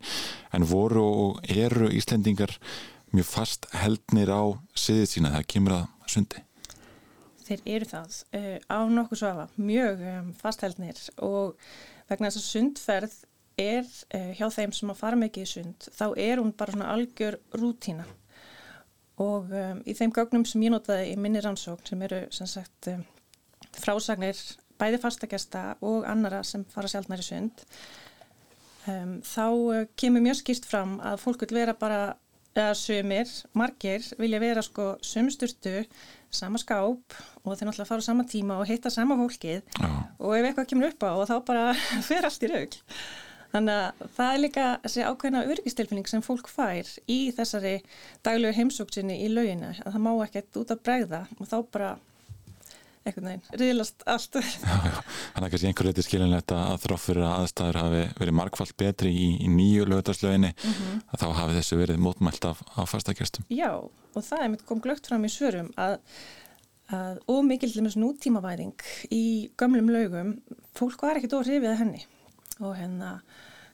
[0.52, 2.56] En voru og eru Íslendingar
[3.14, 4.42] mjög fast heldnir á
[4.74, 6.42] siðið sína þegar kemur að sundi?
[7.44, 11.54] Þeir eru það uh, á nokkuð svafa, mjög um, fastheldnir og
[12.08, 13.16] vegna þess að sundferð
[13.60, 16.92] er uh, hjá þeim sem að fara mikið í sund, þá er hún bara svona
[16.94, 18.06] algjör rútína.
[19.20, 22.88] Og um, í þeim gögnum sem ég notaði í minni rannsókn sem eru sem sagt
[22.90, 23.04] um,
[23.80, 24.38] frásagnir
[24.80, 27.64] bæði fastakesta og annara sem fara sjálfnar í sund
[28.90, 32.02] um, þá uh, kemur mjög skýrt fram að fólk vil vera bara
[32.54, 35.82] eða sömur, margir vilja vera sko sömsturtu,
[36.30, 39.90] sama skáp og þeir náttúrulega fara á sama tíma og hitta sama fólkið Já.
[40.18, 41.68] og ef eitthvað kemur upp á og þá bara
[42.08, 42.82] fer allt í raugl
[43.54, 47.76] Þannig að það er líka þessi ákveðna örgistilfinning sem fólk fær í þessari
[48.26, 51.90] daglegu heimsóksinni í lauginu að það má ekkert út að bregða og þá bara
[53.04, 54.38] eitthvað neinn, riðlast allt.
[54.40, 59.26] Þannig að kannski einhver leiti skilinlegt að þrófur að aðstæður hafi verið markvallt betri í,
[59.44, 61.02] í nýju lögdarslöginni mm -hmm.
[61.12, 63.44] að þá hafi þessu verið mótmælt af, af fastakjastum.
[63.52, 65.98] Já, og það kom glögt fram í svörum að,
[66.88, 70.36] að ómikildumins nútímavæðing í gömlum lögum,
[70.74, 72.06] fólk var ekkert óhrifið henni
[72.60, 73.18] og hérna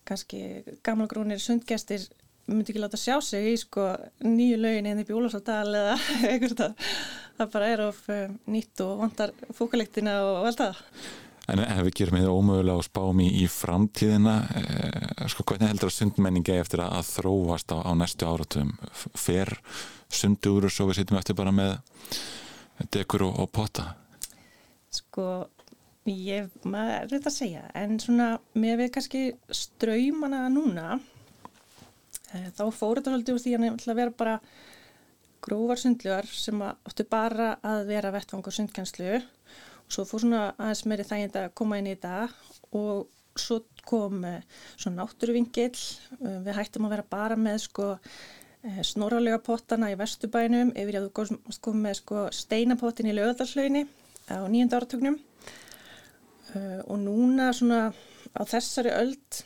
[0.09, 2.09] kannski gamlagrúnir sundgestir
[2.49, 3.87] myndi ekki láta sjá sig í sko
[4.25, 5.97] nýju lögin eða hérna í bjólasadal eða
[6.29, 6.77] eitthvað
[7.41, 10.81] það bara er of um, nýtt og vantar fókalektina og vel það.
[11.51, 15.97] En ef við gerum þetta ómögulega og spáum í, framtíðina eh, sko hvernig heldur að
[15.97, 18.77] sundmenningi eftir að, að þróast á, á næstu áratum
[19.19, 19.57] fer
[20.07, 21.75] sundur og svo við sittum eftir bara með
[22.95, 23.89] dekur og, og potta?
[24.95, 25.27] Sko
[26.09, 29.21] Ég, maður er þetta að segja, en svona með við kannski
[29.53, 30.95] ströymana núna,
[32.31, 34.35] þá fór þetta svolítið úr því að vera bara
[35.45, 41.07] grófar sundlugar sem áttu bara að vera vettvangur sundkjænslu og svo fór svona aðeins meiri
[41.09, 42.35] þægind að koma inn í það
[42.77, 44.35] og svo kom e,
[44.77, 47.89] svona náttúruvingil, e, við hættum að vera bara með sko
[48.85, 53.87] snoralega pottana í vestubænum yfir að þú kom með sko steinapottin í löðarslöginni
[54.29, 55.17] á nýjönda áratögnum
[56.85, 57.95] og núna svona
[58.37, 59.41] á þessari öld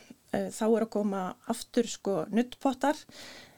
[0.55, 2.99] þá er að koma aftur sko nuttpottar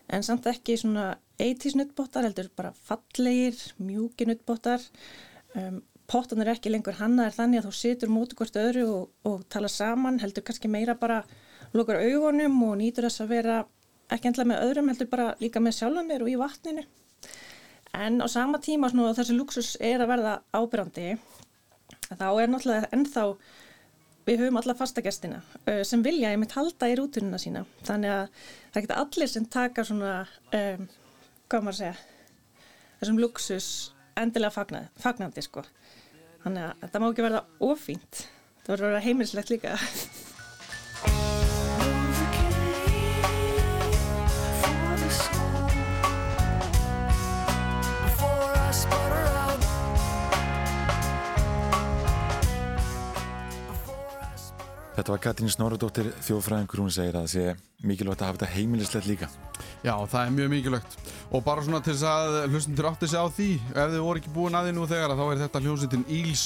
[0.08, 4.84] en samt ekki svona 80s nuttbóttar, heldur bara fallegir, mjúki nuttbóttar.
[5.58, 9.42] Um, Pottan er ekki lengur hannaðir þannig að þú situr móti hvort öðru og, og
[9.52, 11.18] tala saman, heldur kannski meira bara
[11.76, 13.58] lókar augunum og nýtur þess að vera
[14.16, 16.86] ekki endla með öðrum, heldur bara líka með sjálfanir og í vatninu.
[17.98, 21.18] En á sama tíma svona, þessi luxus er að verða ábyrrandi,
[22.08, 23.26] þá er náttúrulega ennþá,
[24.28, 25.42] við höfum alla fastagestina
[25.88, 27.64] sem vilja einmitt halda í rútununa sína.
[27.88, 28.42] Þannig að
[28.74, 30.14] það geta allir sem taka svona,
[30.60, 30.88] um,
[31.48, 31.96] hvað maður segja,
[33.00, 33.70] þessum luxus
[34.20, 35.64] endilega fagnandi, fagnandi sko.
[36.44, 38.24] Þannig að þetta má ekki verða ofínt.
[38.64, 39.78] Það verður að vera heimilislegt líka.
[54.98, 59.06] Þetta var Katrín Snorradóttir þjóðfræðingur, hún segir að það sé mikilvægt að hafa þetta heimilislegt
[59.06, 59.28] líka.
[59.86, 60.96] Já, það er mjög mikilvægt.
[61.38, 64.34] Og bara svona til þess að hlustundur átti sig á því ef þið voru ekki
[64.34, 66.46] búin að því nú þegar þá er þetta hljómsveitin Eels.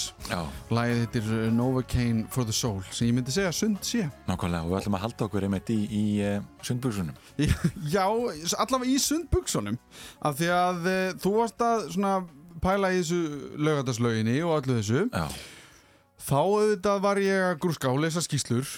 [0.75, 4.09] Lagið hittir Novocaine for the Soul sem ég myndi segja sund sé.
[4.27, 7.15] Nákvæmlega og við ætlum að halda okkur einmitt í, í uh, sundbuksunum
[7.95, 9.79] Já, allavega í sundbuksunum
[10.27, 12.13] af því að uh, þú varst að svona
[12.61, 13.23] pæla í þessu
[13.63, 15.07] lögataslöginni og öllu þessu.
[15.07, 15.25] Já.
[16.21, 18.69] Þá auðvitað var ég að grúska og lesa skýslur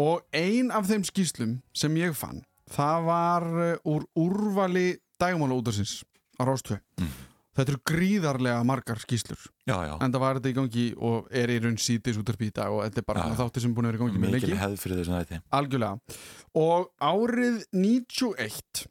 [0.00, 6.00] og ein af þeim skýslum sem ég fann það var uh, úr úrvali dægumála útarsins
[6.40, 7.10] á Rástvö mm.
[7.56, 9.94] þetta eru gríðarlega margar skýslur já, já.
[9.98, 12.84] en það var þetta í gangi og er í raun sítis útarpi í dag og
[12.86, 14.48] þetta er bara já, þáttir sem búin að vera í gangi með lengi.
[14.48, 15.42] mikil hefð fyrir þessum þætti.
[15.58, 16.16] Algjörlega.
[16.62, 18.86] Og árið 91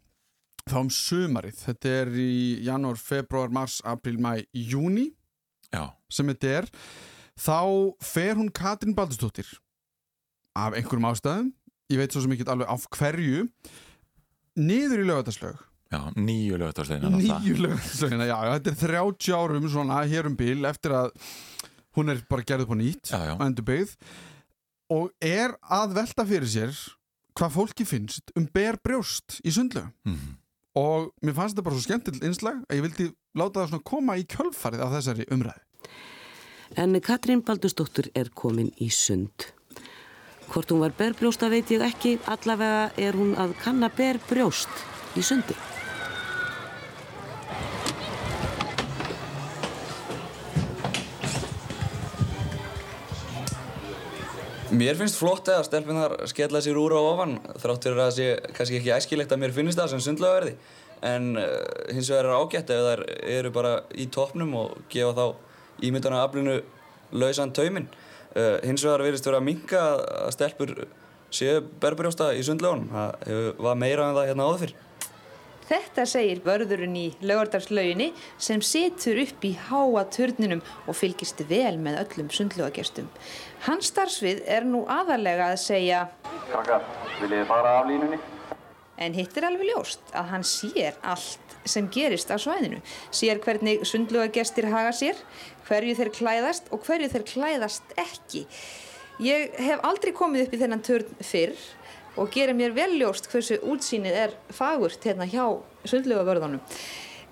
[0.69, 2.33] þá um sömarið þetta er í
[2.65, 5.09] janúar, februar, mars, april, mæ, júni
[6.11, 6.69] sem þetta er
[7.41, 7.59] þá
[8.05, 9.49] fer hún Katrin Baldurstóttir
[10.57, 11.51] af einhverjum ástæðum
[11.91, 13.47] ég veit svo sem ekki alveg af hverju
[14.59, 20.29] niður í lögataslög Já, nýju lögataslögina Nýju lögataslögina, já, þetta er 30 árum svona hér
[20.29, 21.11] um bil eftir að
[21.97, 23.33] hún er bara gerðið på nýtt já, já.
[23.67, 23.95] byggð.
[24.91, 26.79] Og er að velta fyrir sér
[27.37, 30.33] hvað fólki finnst um ber brjóst í sundlögu mm -hmm.
[30.79, 34.17] og mér fannst þetta bara svo skemmtilegt einslag að ég vildi láta það svona koma
[34.17, 35.63] í kjölfarið af þessari umræði
[36.75, 39.49] En Katrín Baldursdóttur er komin í sund.
[40.51, 44.71] Hvort hún var berbrjósta veit ég ekki, allavega er hún að kanna berbrjóst
[45.19, 45.57] í sundi.
[54.71, 58.55] Mér finnst flott að stelpunar skella sér úr á ofan þrátt fyrir að það sé
[58.55, 60.53] kannski ekki æskilegt að mér finnist það sem sundlögaverði
[61.03, 61.47] en uh,
[61.91, 63.01] hins vegar er ágætt ef þær
[63.35, 65.50] eru bara í toppnum og gefa þá
[65.81, 66.61] ímyndana aflinu
[67.11, 67.89] lausan tauminn.
[68.31, 69.81] Uh, hins vegar verðist vera að minka
[70.25, 70.75] að stelpur
[71.31, 72.89] séu berbrjósta í sundlögunum.
[72.91, 74.79] Það var meira en það hérna áður fyrr.
[75.71, 82.01] Þetta segir vörðurinn í lögardarslauginni sem situr upp í háa turninum og fylgist vel með
[82.01, 83.07] öllum sundlögagestum.
[83.67, 86.01] Hans starfsvið er nú aðalega að segja
[86.49, 86.83] Krakkar,
[87.21, 88.19] viljið þið fara af línunni?
[89.01, 92.81] En hitt er alveg ljóst að hann sér allt sem gerist á svæðinu.
[93.13, 95.15] Sér hvernig sundlögagestir haga sér,
[95.71, 98.45] hverju þeir klæðast og hverju þeir klæðast ekki.
[99.23, 101.55] Ég hef aldrei komið upp í þennan törn fyrr
[102.19, 105.45] og gerir mér vel ljóst hversu útsýnið er fagurt hérna hjá
[105.87, 106.59] sundlögavörðunum.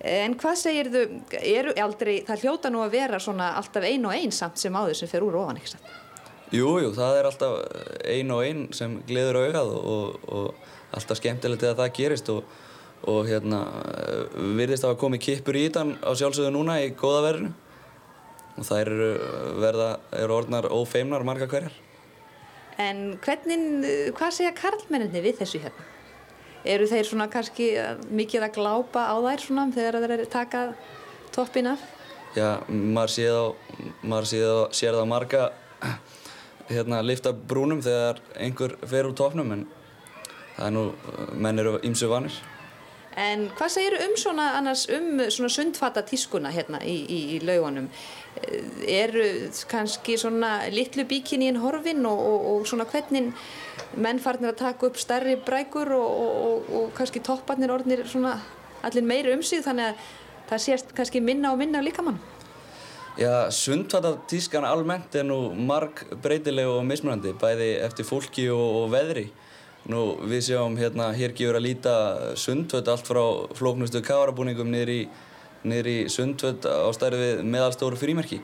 [0.00, 4.14] En hvað segir þau, eru aldrei, það hljóta nú að vera svona alltaf ein og
[4.16, 5.90] ein samt sem áður sem fer úr ofan, ekki satt?
[6.50, 7.58] Jú, jú, það er alltaf
[8.08, 12.56] ein og ein sem gleður augað og, og alltaf skemmtilegt að það gerist og,
[13.12, 13.60] og hérna
[14.56, 17.52] virðist að hafa komið kippur í þann á sjálfsögðu núna í góða verðinu
[18.60, 19.06] og það eru
[19.62, 19.88] verða,
[20.20, 21.72] eru orðnar ófeimnar marga hverjar.
[22.80, 23.64] En hvernig,
[24.16, 25.86] hvað segja karlmenninni við þessu hérna?
[26.68, 27.70] Eru þeir svona kannski
[28.12, 30.74] mikið að glápa á þær svona þegar þeir eru takað
[31.32, 31.74] toppina?
[32.36, 33.46] Já, maður séð á,
[34.04, 35.42] maður séð á, séð á marga
[36.70, 39.64] hérna lifta brúnum þegar einhver fer úr toppnum en
[40.58, 40.84] það er nú,
[41.40, 42.36] menn eru ímsu vanir.
[43.20, 47.90] En hvað segir um svona annars um svona sundfata tískuna hérna í, í, í laugunum?
[48.88, 49.26] Eru
[49.68, 53.32] kannski svona litlu bíkinni í horfin og, og, og svona hvernig
[54.00, 58.38] menn farnir að taka upp stærri brækur og, og kannski topparnir orðnir svona
[58.86, 60.04] allir meiri um sig þannig að
[60.50, 62.20] það sést kannski minna og minna líka mann?
[63.18, 69.26] Já, sundfata tískan almennt er nú marg breytileg og mismunandi bæði eftir fólki og veðri.
[69.88, 71.94] Nú við sjáum hérna, hér gefur að líta
[72.36, 73.22] sundföt allt frá
[73.56, 75.00] flóknustu kavarabúningum niður í,
[75.64, 78.42] í sundföt á stærði við meðalstóru frímerki.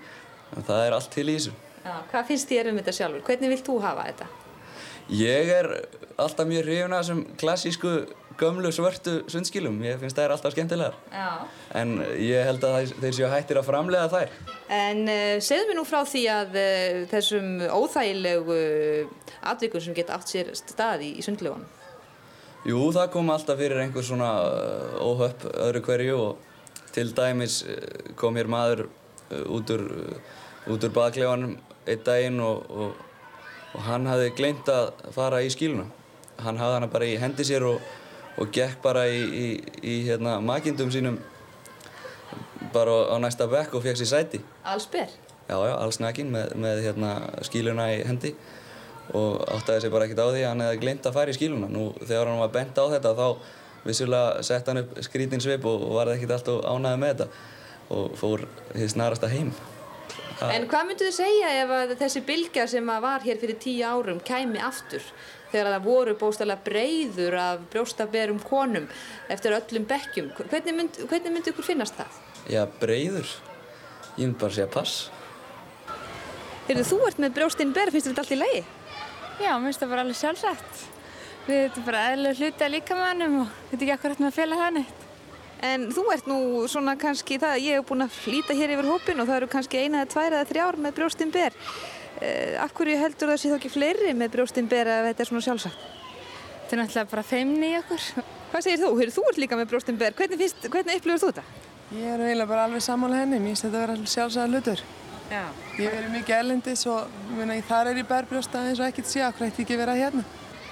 [0.57, 1.53] Það er allt til í þessu.
[1.85, 3.25] Já, hvað finnst þér um þetta sjálfur?
[3.29, 4.29] Hvernig vilt þú hafa þetta?
[5.16, 5.68] Ég er
[6.18, 7.92] alltaf mjög hrifin að þessum klassísku
[8.40, 11.46] gömlu svörtu sundskilum, ég finnst þær alltaf skemmtilegar Já.
[11.81, 14.33] en ég held að þeir séu hættir að framlega þær
[14.72, 18.59] En uh, segðu mér nú frá því að uh, þessum óþægilegu
[19.46, 21.68] atvikum sem geta átt sér stað í, sundlögunum.
[22.66, 24.31] Jú, það kom alltaf fyrir einhver svona
[24.99, 27.61] óhöpp öðru hverju og til dæmis
[28.18, 28.88] kom hér maður
[29.55, 29.85] út úr,
[30.66, 31.55] úr baðklefanum
[31.87, 32.96] einn daginn og, og,
[33.77, 35.87] og hann hafði gleymt að fara í skíluna.
[36.42, 37.79] Hann hafði hana bara í hendi sér og,
[38.37, 39.46] og gekk bara í, í,
[39.81, 41.18] í hérna, makindum sínum
[42.75, 44.40] bara á næsta bekk og fekk sér sæti.
[44.64, 45.12] Allsber?
[45.46, 47.12] Já, já, alls nakin með, með hérna,
[47.46, 48.35] skíluna í hendi
[49.14, 51.70] og áttaði sig bara ekkert á því að hann hefði glemt að fara í skíluna.
[51.70, 53.29] Nú þegar hann var bent á þetta þá
[53.87, 57.29] vissulega sett hann upp skrítinn svip og, og var ekkert alltaf ánæði með þetta
[57.96, 59.55] og fór því snarasta heim.
[60.42, 64.61] En hvað myndu þið segja ef þessi bylgja sem var hér fyrir tíu árum kæmi
[64.61, 65.05] aftur?
[65.57, 68.88] Þegar það voru bóstæðlega breyður af brjóstaberum konum
[69.33, 70.27] eftir öllum bekkjum.
[70.37, 72.19] Hvernig myndi, hvernig myndi ykkur finnast það?
[72.53, 73.31] Já, breyður.
[74.19, 75.07] Ég myndi bara segja pass.
[76.66, 78.61] Heyrðu, þú ert með brjóstinn ber, finnst þetta allt í lagi?
[79.40, 80.85] Já, mér finnst það bara alveg sjálfsagt.
[81.47, 84.38] Við þetta er bara eðlulega hluti að líkamannum og þetta er ekki akkurat með að
[84.42, 85.05] fela það neitt.
[85.66, 86.38] En þú ert nú
[86.69, 89.81] svona kannski það, ég hef búin að flýta hér yfir hópin og það eru kannski
[89.81, 91.57] eina eða tvær eða þrjár með brjóstinn ber.
[92.16, 95.44] Uh, Akkur heldur það sé þá ekki fleiri með brjóstinn ber að þetta er svona
[95.44, 95.87] sjálfsagt?
[96.66, 98.07] Þetta er náttúrulega bara feimni í okkur.
[98.50, 98.92] Hvað segir þú?
[98.98, 100.16] Heyrðu, þú ert líka með brjóstinn ber.
[100.16, 101.44] Hvernig, finnst, hvernig upplifur þú þetta?
[101.94, 104.83] Ég er eiginlega bara alveg sammála henni, mér finnst þetta að vera sjálfsæða hlutur.
[105.31, 105.42] Já.
[105.76, 109.22] Ég verið mikið erlendis og ég meina, þar er ég berbrjósta eins og ekkert sé,
[109.26, 110.22] okkur ætti ekki vera hérna.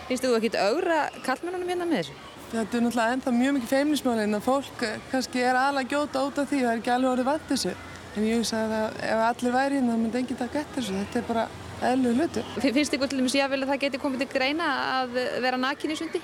[0.09, 2.18] Finnst þú ekkert augra kallmennunum hérna með þessu?
[2.54, 6.38] Þetta er náttúrulega ennþá mjög mikið feimnismálinn að fólk eh, kannski er alveg gjóta út
[6.38, 7.72] af því og það er ekki alveg orðið vant þessu.
[8.14, 11.20] En ég hugsa að ef allir væri hérna þá myndi enginn taka eftir þessu, þetta
[11.20, 11.44] er bara
[11.90, 12.55] eðlu hlutur.
[12.62, 15.98] Finnst ykkur til dæmis jáfnvel að það geti komið til greina að vera nakin í
[15.98, 16.22] sundi?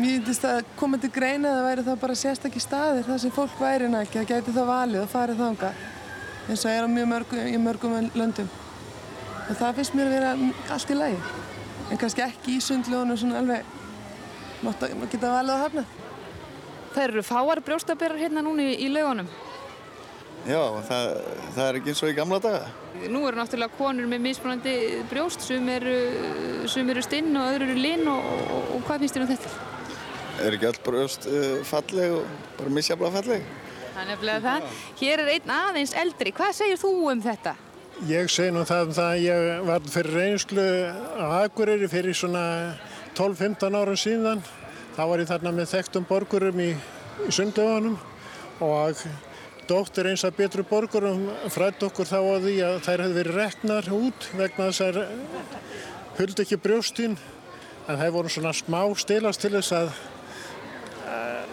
[0.00, 3.34] Mér finnst að koma til greina að það væri þá bara sérstakki staðir þar sem
[3.36, 5.72] fólk væri nakið, það gæti þá valið og farið þanga
[6.50, 8.48] eins og er á mjög mörgum, í mörgum löndum.
[9.50, 10.32] Og það finnst mér að vera
[10.74, 11.20] allt í lagi.
[11.90, 13.76] En kannski ekki í sundljónu svona alveg,
[14.64, 15.84] mátt að geta valið að hafna.
[16.90, 19.28] Það eru fáar brjóstaberar hérna núna í, laugunum.
[20.48, 21.10] Já, það,
[21.54, 22.68] það er ekki eins og í gamla daga.
[23.12, 24.74] Nú eru náttúrulega konur með mismunandi
[25.10, 25.96] brjóst, sum eru,
[26.68, 29.52] sum eru stinn og öðru eru linn og, og, og hvað finnst þér um þetta?
[30.40, 33.44] Er ekki öll brjóst uh, falleg og bara misjafla falleg?
[33.90, 34.78] Það er nefnilega það.
[35.02, 36.32] Hér er einn aðeins eldri.
[36.36, 37.56] Hvað segir þú um þetta?
[38.08, 40.68] Ég segi nú það um það að ég var fyrir reynslu
[41.20, 42.44] á Akureyri fyrir svona
[43.18, 44.40] 12-15 árum síðan.
[44.96, 46.70] Þá var ég þarna með þekktum borgurum í,
[47.28, 47.98] í sundöfunum
[48.64, 48.96] og
[49.70, 53.90] dóttir eins að betru borgurum frætt okkur þá á því að þær hefði verið reknar
[53.94, 55.02] út vegna þess að
[56.18, 57.18] huldi ekki brjóstinn
[57.86, 59.92] en það voru svona smá stilast til þess að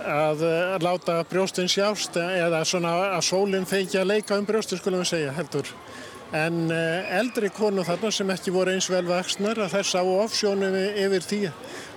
[0.07, 0.43] að,
[0.75, 5.11] að láta brjóstinn sjást eða svona að sólinn feiki að leika um brjóstinn skulum við
[5.11, 5.71] segja heldur.
[6.35, 10.75] En uh, eldri konu þarna sem ekki voru eins vel vaksnar að þær sá ofsjónum
[10.75, 11.41] yfir því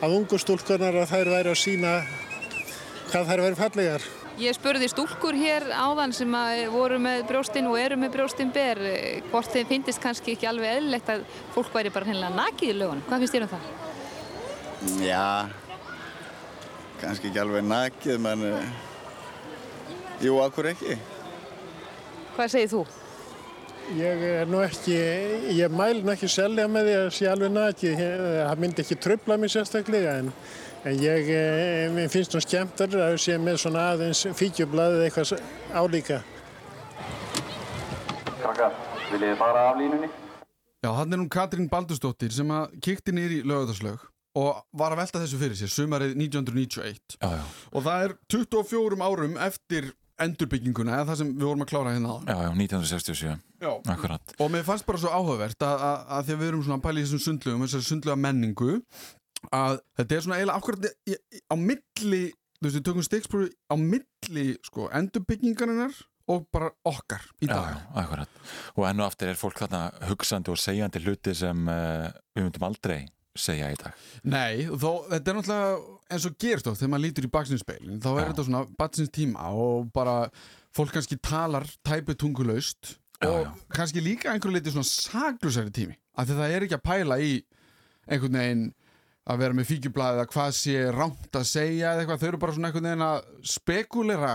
[0.04, 1.94] að ungu stúlkurnar að þær væri að sína
[3.10, 4.10] hvað þær væri fallegar.
[4.40, 6.32] Ég spurði stúlkur hér áðan sem
[6.72, 8.78] voru með brjóstinn og eru með brjóstinn ber
[9.28, 13.02] hvort þeim finnist kannski ekki alveg eðlilegt að fólk væri bara hennilega nakið í lögun.
[13.08, 13.66] Hvað finnst þér um það?
[15.04, 15.26] Já,
[17.02, 18.64] kannski ekki alveg nakið, menn uh,
[20.24, 20.96] jú, akkur ekki.
[22.38, 22.82] Hvað segir þú?
[23.98, 24.96] Ég er nú ekki,
[25.58, 28.02] ég mæl nú ekki selja með því að sé alveg nakið,
[28.38, 30.32] það myndi ekki tröfla mér sérstaklega en,
[30.84, 35.42] en ég, ég finnst nú skemmtar að sé með svona aðeins fíkjublaðið eitthvað
[35.76, 36.20] álíka.
[38.40, 38.78] Krakkar,
[39.10, 40.08] viljið þið fara af línunni?
[40.80, 44.06] Já, hann er nú Katrín Baldursdóttir sem að kíkti nýri í lögðarslög
[44.40, 47.42] og var að velta þessu fyrir sér, sumarið 1991 já, já.
[47.74, 49.90] og það er 24 árum eftir
[50.20, 53.70] endurbygginguna eða það sem við vorum að klára hérna á Já, já, 1967, Já.
[53.94, 56.78] akkurat og mér fannst bara svo áhugavert að, að, að því að við erum svona
[56.78, 58.76] að pæla í þessum sundlugum þessari sundluga menningu
[59.48, 62.22] að þetta er svona eiginlega í- á milli,
[62.60, 65.94] þú veist við tökum stiksprófi á milli sko endurbyggingarinnar
[66.30, 67.70] og bara okkar í Já, dag.
[67.74, 68.28] Já, akkurat.
[68.76, 72.66] Og enn og aftur er fólk þarna hugsandi og segjandi hluti sem uh, við myndum
[72.68, 73.00] aldrei
[73.34, 73.94] segja í dag.
[74.26, 78.08] Nei, þó, þetta er náttúrulega eins og gerst oft þegar maður lítur í baksinspeilin þá
[78.20, 80.16] er þetta svona baksins tíma og bara
[80.76, 82.96] fólk kannski talar tæpu tungulaust
[83.26, 87.18] og kannski líka einhverju leiti svona saklusari tími af því það er ekki að pæla
[87.22, 87.32] í
[88.10, 88.64] einhvern veginn
[89.30, 92.54] að vera með fíkjublaðið að hvað sé rámt að segja eða eitthvað, þau eru bara
[92.56, 93.18] svona einhvern veginn að
[93.56, 94.32] spekulera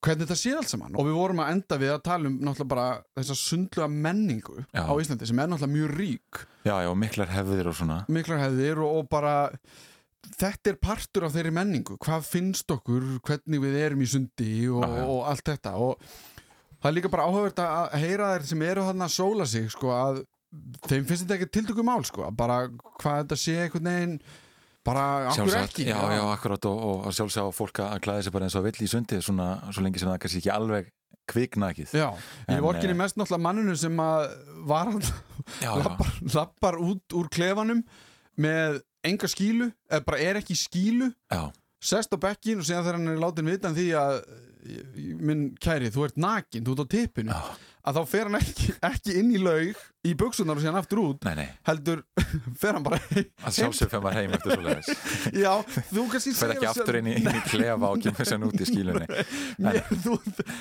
[0.00, 0.94] hvernig þetta sé allt saman.
[0.96, 2.86] Og við vorum að enda við að tala um náttúrulega bara
[3.20, 4.82] þessa sundlega menningu Já.
[4.88, 6.40] á Íslandi sem er náttúrulega mjög rík.
[6.64, 7.98] Já, já, miklar hefðir og svona.
[8.08, 9.34] Miklar hefðir og, og bara
[10.40, 11.98] þetta er partur af þeirri menningu.
[12.00, 15.06] Hvað finnst okkur, hvernig við erum í sundi og, Já, já.
[15.12, 15.74] og allt þetta.
[15.76, 16.10] Og
[16.80, 19.92] það er líka bara áhugavert að heyra þeir sem eru þarna að sóla sig sko
[19.96, 20.22] að
[20.86, 22.62] þeim finnst þetta ekki tiltöku mál sko bara
[23.00, 24.16] hvað þetta sé einhvern veginn
[24.86, 25.04] bara
[25.36, 25.86] Sjálfsagt, ekki?
[25.90, 28.80] já, já, akkurat og, og sjálfsagt á fólk að klæða sig bara eins og vill
[28.86, 30.88] í sundi svona, svo lengi sem það kannski ekki alveg
[31.30, 31.92] kviknakið.
[31.94, 32.08] Já,
[32.48, 34.22] ég En, vorkinni eh, mest náttúrulega manninu sem að
[34.66, 34.90] var
[35.62, 37.84] lappar, lappar út úr klefanum
[38.40, 41.42] með enga skílu eða bara er ekki skílu já.
[41.80, 44.16] sest á bekkin og segja þegar hann er látin vitan því að
[45.20, 47.36] minn kæri, þú ert nakin, þú ert á tippinu.
[47.36, 47.68] Já.
[47.84, 51.02] Að þá fer hann ekki, ekki inn í laug í buksunar og sé hann aftur
[51.02, 51.48] út nei, nei.
[51.68, 52.02] heldur,
[52.60, 53.26] fer hann bara heim.
[53.44, 54.90] Að sjálfsög fyrir maður heim eftir svo leiðis
[55.44, 55.52] Já,
[55.90, 59.08] þú kannski fer ekki aftur inn í, í klefa og kemur sér út í skílunni
[59.60, 60.16] Mér, þú,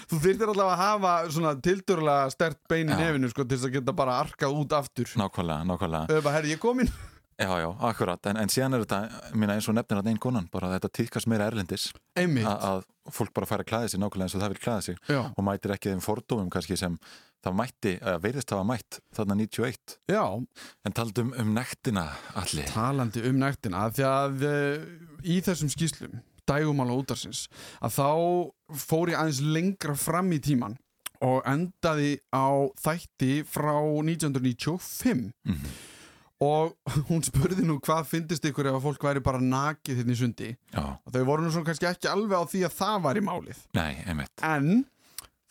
[0.09, 3.77] þú þyrftir allavega að hafa svona tildurlega stert bein í nefinu sko, til þess að
[3.79, 5.09] geta bara arkað út aftur.
[5.19, 6.19] Nákvæmlega, nákvæmlega.
[6.19, 6.91] Öfa, herri, ég kom inn.
[7.39, 10.49] Já, já, akkurat, en, en síðan er þetta, minna eins og nefnir að einn konan,
[10.51, 11.85] bara þetta týkast meira erlendis.
[12.19, 12.43] Einmitt.
[12.43, 12.83] Að
[13.15, 15.21] fólk bara fær að klæða sig nákvæmlega eins og það vil klæða sig Já.
[15.37, 16.97] og mætir ekki þeim fordómum kannski sem
[17.39, 20.23] það mætti, eða verðist hafa mætt þarna 91 Já.
[20.85, 24.89] En taldum um nektina allir Talandi um nektina, því að uh,
[25.23, 27.45] í þessum skýslum, dægumála útarsins,
[27.79, 28.09] að þá
[28.83, 30.75] fór ég aðeins lengra fram í tíman
[31.23, 32.47] og endaði á
[32.79, 35.71] þætti frá 1995 Mhm.
[36.43, 36.75] Og
[37.09, 40.51] hún spurði nú hvað fyndist ykkur ef að fólk væri bara nakið hérna í sundi?
[40.73, 40.85] Já.
[40.95, 43.63] og þau voru nú svona kannski ekki alveg á því að það var í málið.
[43.77, 44.71] Nei, en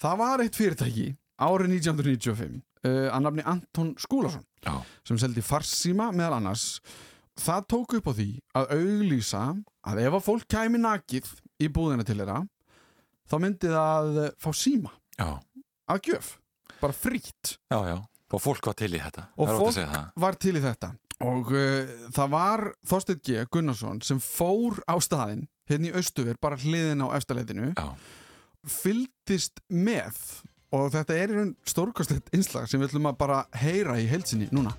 [0.00, 1.08] það var eitt fyrirtæki
[1.38, 4.74] árið 1995 uh, að nafni Anton Skúlason Já.
[5.06, 6.78] sem seldi farsíma meðal annars.
[7.38, 9.42] Það tók upp á því að auglýsa
[9.86, 11.28] að ef að fólk kæmi nakið
[11.62, 12.40] í búðina til þeirra
[13.28, 14.90] þá myndi það eh, fá síma.
[15.88, 16.32] Að gjöf,
[16.82, 17.96] bara frýtt Já, já,
[18.28, 20.92] og fólk var til í þetta og að fólk var til í þetta
[21.24, 23.46] og uh, það var Þorsteinn G.
[23.50, 27.88] Gunnarsson sem fór á staðinn hérna í Austuver, bara hliðin á efstaleitinu Já.
[28.68, 30.20] fylgdist með
[30.74, 34.50] og þetta er í raun stórkastlegt einslag sem við ætlum að bara heyra í heilsinni
[34.52, 34.76] núna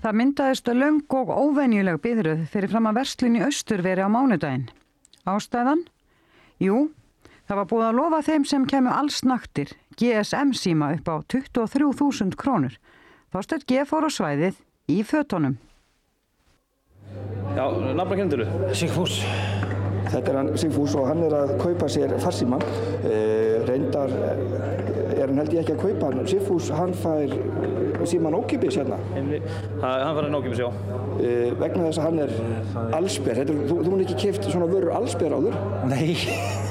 [0.00, 4.70] Það myndaðist löng og óvenjuleg byðruð fyrir fram að verslun í Austurveri á mánudaginn.
[5.28, 5.82] Ástæðan?
[6.56, 6.86] Jú,
[7.50, 12.36] það var búið að lofa þeim sem kemur alls naktir GSM síma upp á 23.000
[12.38, 12.76] krónur.
[13.34, 13.82] Þorstedt G.
[13.90, 15.56] fór á svæðið í fötunum.
[17.56, 17.64] Já,
[17.98, 18.70] nafna kenndur þú?
[18.78, 19.16] Sigfús.
[20.10, 22.60] Þetta er hann Sigfús og hann er að kaupa sér farsíma.
[23.02, 26.30] Eh, reyndar er hann held ég ekki að kaupa hann.
[26.30, 27.34] Sigfús hann fær
[28.06, 28.98] síman ókipis hérna.
[29.82, 30.70] Hann fær nókipis, já.
[31.18, 35.34] Eh, vegna þess að hann er er- þú, þú hún ekki keft svona vörur allsber
[35.34, 35.58] áður?
[35.90, 36.14] Nei.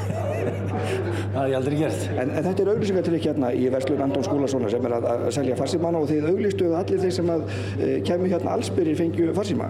[1.33, 2.05] Það ég aldrei gert.
[2.15, 5.57] En, en þetta er auglýsingatrykk hérna í verslun Anton Skúlasonar sem er að, að selja
[5.59, 7.45] farsímana og þið auglýstuðu allir þeir sem að
[7.77, 9.69] e, kemur hérna allsberir fengju farsíma.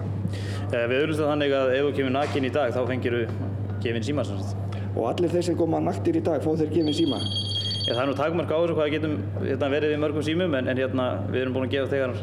[0.70, 3.22] Eh, Við auðvitað þannig að ef þú kemur nakin í dag þá fengir þú
[3.84, 4.78] gefin síma sem sagt.
[4.96, 7.20] Og allir þeir sem koma naktir í dag fá þeir gefin síma.
[7.86, 10.54] Já, það er nú takmark á þessu hvað við getum hérna, verið í mörgum símum
[10.58, 12.16] en, en hérna, við erum búin að gefa þegar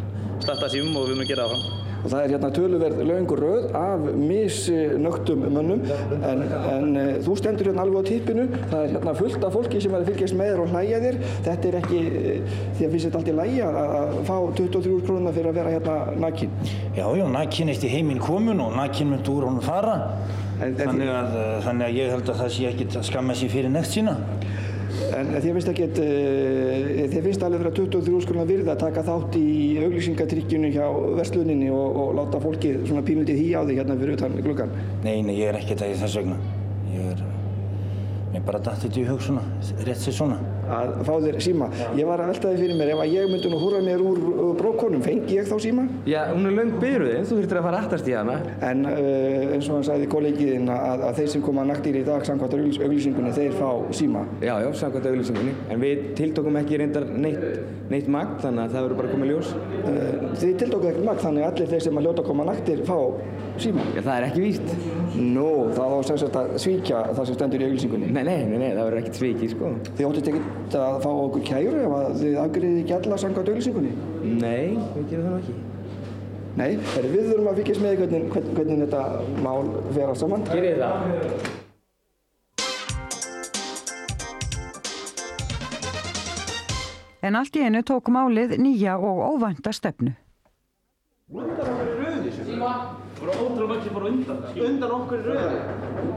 [0.44, 1.87] starta símum og við erum að gera það fram.
[2.04, 5.84] Og það er hérna töluverð löngur röð af misnögtum mönnum
[6.18, 8.48] en, en e, þú stendur hérna alveg á típinu.
[8.72, 11.20] Það er hérna fullt af fólki sem er að fylgjast með þér og hlæja þér.
[11.48, 12.36] Þetta er ekki, e,
[12.78, 15.98] því að finnst þetta allt í lægi að, fá 23 krónuna fyrir að vera hérna
[16.26, 16.58] nakin.
[16.98, 19.98] Já, já, nakin eftir heiminn komin og nakin myndi úr honum fara.
[20.58, 23.52] En, þannig, að, eh, þannig að ég held að það sé ekkit að skamma sér
[23.54, 24.16] fyrir nekt sína.
[25.18, 29.38] En þér finnst ekki, uh, þér finnst alveg að 23 skrona virða að taka þátt
[29.40, 29.48] í
[29.86, 30.86] auglýsingatrykkjunu hjá
[31.18, 34.76] versluninni og, og láta fólki svona pínlítið hí á því hérna fyrir utan gluggan.
[35.06, 36.38] Nei, nei, ég er ekkert að þess vegna.
[36.94, 37.26] Ég er,
[38.36, 39.46] mér bara dætti þetta í hug svona,
[39.88, 40.40] rétt sér svona.
[40.68, 41.68] Að fá þér síma.
[41.96, 44.20] Ég var að velta því fyrir mér, ef að ég myndi nú húra mér úr
[44.60, 45.86] brókonum, fengi ég þá síma?
[46.10, 48.36] Já, hún er löng byrjuðið, þú þurftir að fara aftast í hana.
[48.68, 52.26] En uh, eins og hann sagði kollegiðinn að, að þeir sem koma naktir í dag
[52.28, 53.70] samkvæmt auglýs- auglýsingunni, þeir fá
[54.02, 54.26] síma.
[54.44, 55.56] Já, já, samkvæmt auglýsingunni.
[55.72, 57.48] En við tiltókum ekki reyndar neitt,
[57.94, 59.54] neitt magn, þannig að það verður bara komið ljós.
[59.88, 62.84] Uh, þið tiltókuð ekkert makt, þannig að allir þeir sem að hljóta að koma naktir
[62.88, 63.00] fá
[63.58, 63.88] síma.
[63.96, 64.76] Já, það er ekki víst.
[65.18, 68.12] Nú, það á að svíkja það sem stendur í auglýsingunni.
[68.14, 69.72] Nei, nei, nei, nei það verður ekkert svikið, sko.
[69.98, 73.94] Þið óttist ekkert að fá okkur kæru ef að þið afgriðið ekki alla samkvæmt auglýsingunni?
[74.42, 74.66] Nei,
[74.98, 75.56] við gerum það ekki.
[76.58, 79.02] Nei, heru, við þurfum að fylgjast með hvernig, hvernig, hvernig þetta
[79.46, 80.46] mál allt saman.
[80.50, 80.96] Gerið það.
[87.28, 90.14] En allt í einu tók málið nýja og óvænta stefnu.
[92.48, 92.72] Síma,
[93.18, 94.38] Það er ótrúlega mörg sem fór undan.
[94.68, 95.62] Undan okkur í rauðinni.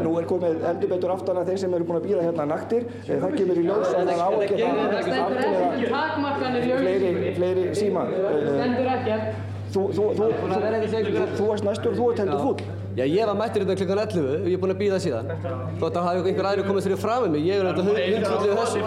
[0.04, 2.82] Nú er komið eldur betur aftan að þeir sem eru búin að býða hérna naktir.
[3.06, 4.66] Eh, Það kemur í ljós að það á að geta
[6.30, 8.04] afgjöða fleiri, fleiri síma.
[8.10, 9.40] Stendur ekkert.
[9.70, 12.79] Þú, þú, þú, þú, þú varst næstur þú ert heldur fúll.
[12.96, 15.28] Já, ég var mættur hérna klukkan 11 og ég er búinn að býða síðan.
[15.78, 18.80] Þótt að hafa einhver aðri komið fyrir fram með mig, ég er hérna hundfullið þessu.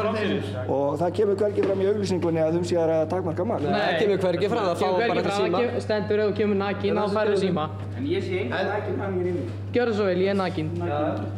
[0.76, 3.64] Og það kemur hvergi fram í auglýsingunni að um sé að takmarka mark.
[3.64, 5.62] Nei, það kemur hvergi fram, það fá bara þetta síma.
[5.86, 7.66] Stendur þú kemur nakin, þá færðu síma.
[7.94, 9.46] En ég sé einhvern nakin fram hér inni.
[9.74, 10.68] Gjör það svo vel, ég er nakin.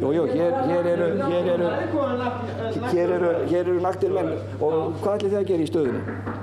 [0.02, 1.70] Jú, jú, hér, hér eru, hér eru,
[2.90, 6.35] hér eru, hér eru naktir menn og hvað ætlir þið að gera í stöðunni?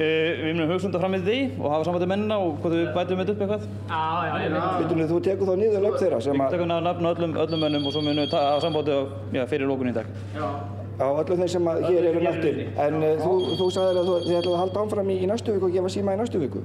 [0.00, 0.06] Uh,
[0.40, 2.86] við munum hugsa um þetta fram með því og hafa sambandi mennina og hvort við
[2.94, 3.64] bætum þetta upp eitthvað.
[3.90, 4.62] Já, já, já.
[4.80, 6.54] Vitinu, þú tekur þá niður nöfn þeirra sem Við að...
[6.54, 9.00] tökum nafn á öllum, öllum mönnum og svo munum við hafa sambandi á,
[9.36, 10.08] já, fyrir lókun í dag.
[10.38, 12.62] Já, öllum þeir sem að hér eru naktir.
[12.86, 15.56] En uh, þú, þú sagðir að þú, þið ætlaði að halda áfram í, í næstu
[15.56, 16.62] viku og gefa síma í næstu viku.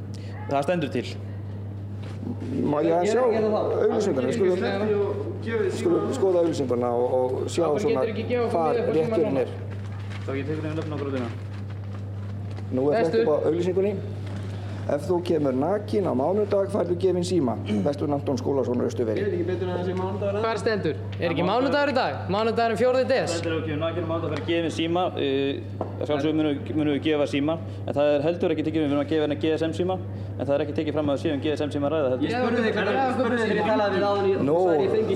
[0.48, 1.06] Það stendur til.
[2.66, 4.32] Má ég að sjá auglýsingarna?
[4.38, 4.64] Skulum,
[5.76, 9.52] skulum skoða auglýsingarna og, og sjá svona er rétturinn er.
[10.24, 11.45] Þá ég tekur nefn nefn okkur út hérna.
[12.74, 13.96] Nú er þetta upp á auglýsingunni.
[14.86, 17.56] Ef þú kemur nakin á mánudag færðu gefin síma.
[17.86, 19.24] Vestur Anton Skúlason Östuveri.
[19.26, 20.96] ekki betur en þessi mánudagur Hvar stendur?
[21.20, 22.14] Er ekki mánudagur í dag?
[22.30, 23.32] Mánudagur er fjórði des.
[23.34, 25.04] Þetta er okkur nakinn máta að fara að gefa henni síma.
[25.18, 25.54] Uh,
[26.06, 27.58] Sjálfsögum munum, munum við gefa síma.
[27.88, 29.98] En það er heldur ekki tekið, við munum að gefa henni GSM síma.
[30.38, 32.30] En það er ekki tekið fram að það séum GSM síma að ræða heldur.
[32.30, 32.94] Ég spurði þig hvernig,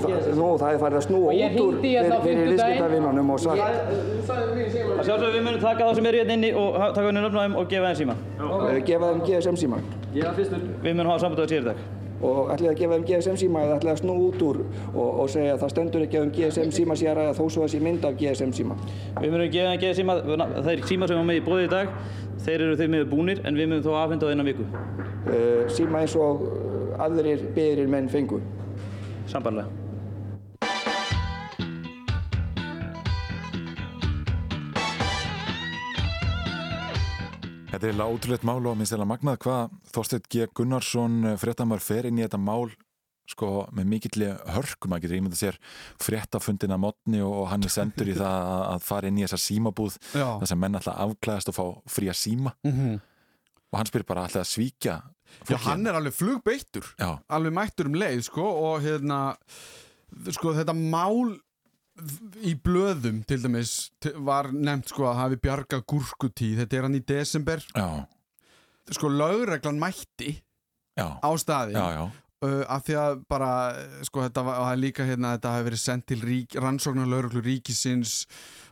[0.06, 2.50] við Nú, það- það er farið að snúa Og ég út úr hérna á fyrir,
[2.50, 4.98] viðskiptavinnunum og sagt Þú sagði mér síma.
[5.00, 7.42] Að sjálfsögum við munum taka þá sem eru hérna inni og taka henni nöfn á
[7.44, 8.14] þeim og gefa henni síma.
[8.40, 9.80] uh, gefa þeim GSM síma.
[10.14, 11.76] Við munum hafa samband á þessi í dag.
[12.20, 14.58] Og ætlið að gefa þeim GSM síma eða ætlið að snúa út úr
[14.94, 17.44] og, og segja að það stendur ekki að um GSM síma sé að ræða þó
[17.54, 18.76] svo að sé mynd af GSM síma.
[19.22, 20.18] Við munum gefa henni GSM síma,
[20.60, 21.88] það er síma sem var með í bóði í dag.
[22.44, 24.68] Þeir eru þeir með búnir en við munum þó afhenda það innan viku.
[25.32, 28.42] Uh, síma eins og uh, aðrir beðrir menn fengu.
[29.32, 29.79] Sambarlega.
[37.80, 40.46] Þetta er eiginlega ótrúleitt mál og minnst eða magnað hvað Þorstedt G.
[40.58, 42.66] Gunnarsson fréttamar fer inn í þetta mál
[43.30, 45.56] sko með mikilli hörkum að geta ímynda sér
[46.02, 49.96] fréttafundin að modni og hann er sendur í það að- fara inn í þessa símabúð
[50.12, 52.52] þar sem menn alltaf afklæðast og fá fría síma.
[52.66, 53.00] Mhm.
[53.72, 54.96] og hann spyr bara alltaf að svíkja
[55.48, 56.84] Já, hann er alveg flugbeittur,
[57.30, 59.36] alveg mættur um leið, sko, og hérna,
[60.34, 61.38] sko, þetta mál
[62.46, 63.74] í blöðum, til dæmis,
[64.24, 67.64] var nefnt, sko, að hafi bjarga gúrkutíð, þetta er hann í desember.
[67.74, 67.88] Já.
[68.90, 70.34] Sko, lögreglan mætti
[70.98, 71.06] Já.
[71.20, 71.78] á staðin.
[71.78, 72.08] Já.
[72.40, 73.50] Uh, af því að bara,
[74.08, 76.22] sko, þetta var, líka hérna, þetta hafi verið sendt til
[76.56, 78.22] rannsóknar lögreglu ríkisins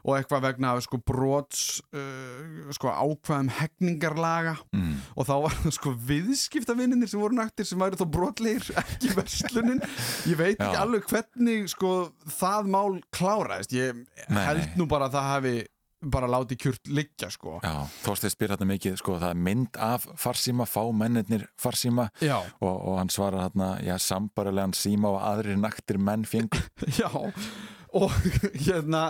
[0.08, 4.92] og eitthvað vegna, sko, brots, uh, sko, ákvæðum hegningarlaga mm.
[5.14, 9.82] og þá var það, sko, viðskiptavinninir sem voru naktir sem væri þá brotlegir, ekki verslunin.
[10.30, 10.84] Ég veit ekki Já.
[10.84, 11.96] alveg hvernig, sko,
[12.38, 13.76] það mál kláraðist.
[13.76, 15.58] Ég Nei, held nú bara að það hafi
[15.98, 17.56] bara látið kjurt liggja, sko.
[17.64, 22.68] Já, Þorstedt spyr hérna mikið, sko, það er mynd af farsíma, fá mennirnir farsíma og,
[22.70, 26.62] og hann svarar hérna, sambarilegan síma og aðrir naktir menn fengur.
[27.00, 27.10] Já,
[27.96, 28.12] og
[28.66, 29.02] hérna,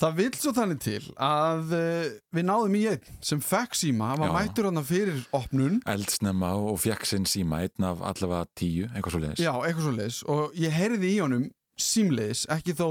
[0.00, 4.22] það vil svo þannig til að uh, við náðum í einn sem fekk síma, hann
[4.24, 4.36] var Já.
[4.38, 5.80] mættur hann fyrir opnun.
[5.92, 9.42] Eldsnemma og fekk sinn síma, einn af allavega tíu, eitthvað svo leiðis.
[9.44, 11.48] Já, eitthvað svo leiðis og ég heyrði í honum
[11.80, 12.86] símleiðis, ekki þó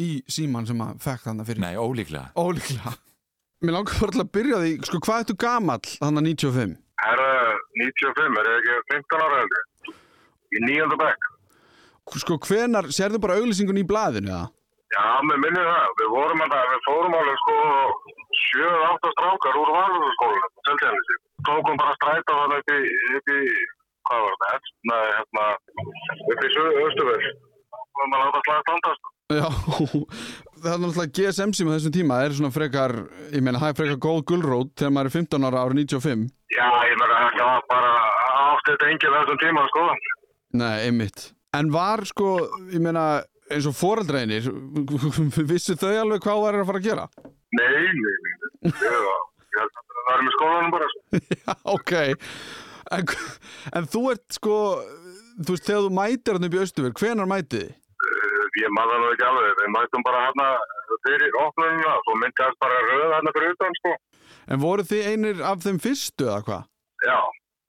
[0.00, 1.64] í síman sem hann fekk þannig fyrir.
[1.64, 2.30] Nei, ólíklega.
[2.40, 2.94] Ólíklega.
[3.62, 6.72] Mér langar bara til að byrja því, sko, hvað ertu gamall þannig að 95?
[7.02, 7.28] Herra,
[7.78, 9.68] 95, er ég ekki 15 ára heldur?
[10.52, 11.28] Í nýjönda bekk.
[12.22, 14.48] Sko, hvenar, sérðu bara auglýsingun í blaðinu, eða?
[14.92, 15.92] Já, mér minnir það.
[16.00, 17.54] Við vorum að það, við fórum alveg sko
[18.40, 21.16] 7-8 strákar úr valurskólanum, seltjarnissi.
[21.48, 22.82] Tókum bara stræta þannig upp í,
[23.18, 23.40] upp í,
[24.08, 25.46] hvað var þetta, Nei, hérna,
[26.34, 26.52] upp í
[26.84, 27.32] Östufell.
[27.72, 29.10] Og maður láta slaga standast.
[29.32, 29.48] Já,
[30.62, 32.96] það er náttúrulega GSM síma þessum tíma, það er svona frekar,
[33.32, 36.26] ég meina, það er frekar góð gullrót þegar maður er 15 ára árið 95.
[36.52, 37.92] Já, ég meina, þetta var bara
[38.52, 39.86] átt þetta enginn þessum tíma, sko.
[40.60, 41.30] Nei, einmitt.
[41.56, 42.34] En var sko,
[42.72, 43.06] ég meina,
[43.56, 44.48] eins og foreldreinir,
[45.52, 47.06] vissu þau alveg hvað það er að fara að gera?
[47.58, 48.16] Nei, nei,
[48.64, 51.22] nei, það var með skólanum bara, sko.
[51.42, 51.94] Já, ok.
[52.92, 53.12] En,
[53.78, 54.56] en þú ert sko,
[55.38, 57.78] þú veist, þegar þú mætir hann upp í Östufjörg, hvenar mætið þið?
[58.60, 60.48] ég maður það ekki alveg, við mætum bara hérna
[61.06, 63.92] fyrir opnununa, svo myndi það bara röða hérna fyrir utan, sko.
[64.52, 66.66] En voru þið einir af þeim fyrstu eða hvað?
[67.06, 67.18] Já,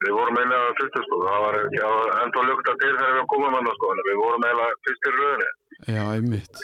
[0.03, 3.57] við vorum eiginlega fyrstu, sko, það var ekki að enda lukta til þegar við komum
[3.57, 5.49] hann, sko, en við vorum eiginlega fyrstir röðinni.
[5.93, 6.63] Já, einmitt.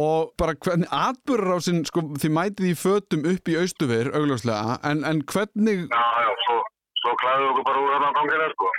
[0.00, 1.58] Og bara hvernig atbyrður á
[1.90, 5.86] sko, þið mætið í fötum upp í Östufjörg, augljóslega, en, en hvernig...
[5.90, 6.58] Já, já, svo,
[7.02, 8.72] svo klæðum við okkur bara úr hérna gangina, sko.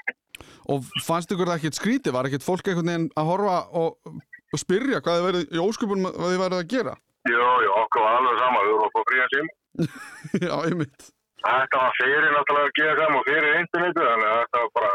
[0.71, 2.15] Og fannst ykkur það ekkert skrítið?
[2.15, 4.11] Var ekkert fólk einhvern veginn að horfa og,
[4.53, 6.93] og spyrja hvað þið verið í ósköpunum hvað þið verið að gera?
[7.29, 9.57] Jú, jú, okkur var alveg sama, við vorum að fá frían síma.
[10.45, 11.11] Já, ég mitt.
[11.41, 14.91] Þetta var fyrir náttúrulega GSM og fyrir internetu, þannig að þetta var bara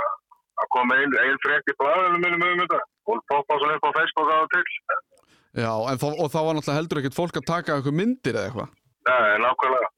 [0.63, 2.81] að koma einn ein frétt í blæðinu minnum um þetta.
[3.11, 4.65] Hún poppa svona upp á Facebook á og til.
[5.57, 5.73] Já,
[6.03, 8.73] þá, og þá var náttúrulega heldur ekkert fólk að taka eitthvað myndir eða eitthvað.
[9.07, 9.91] Nei, nákvæmlega.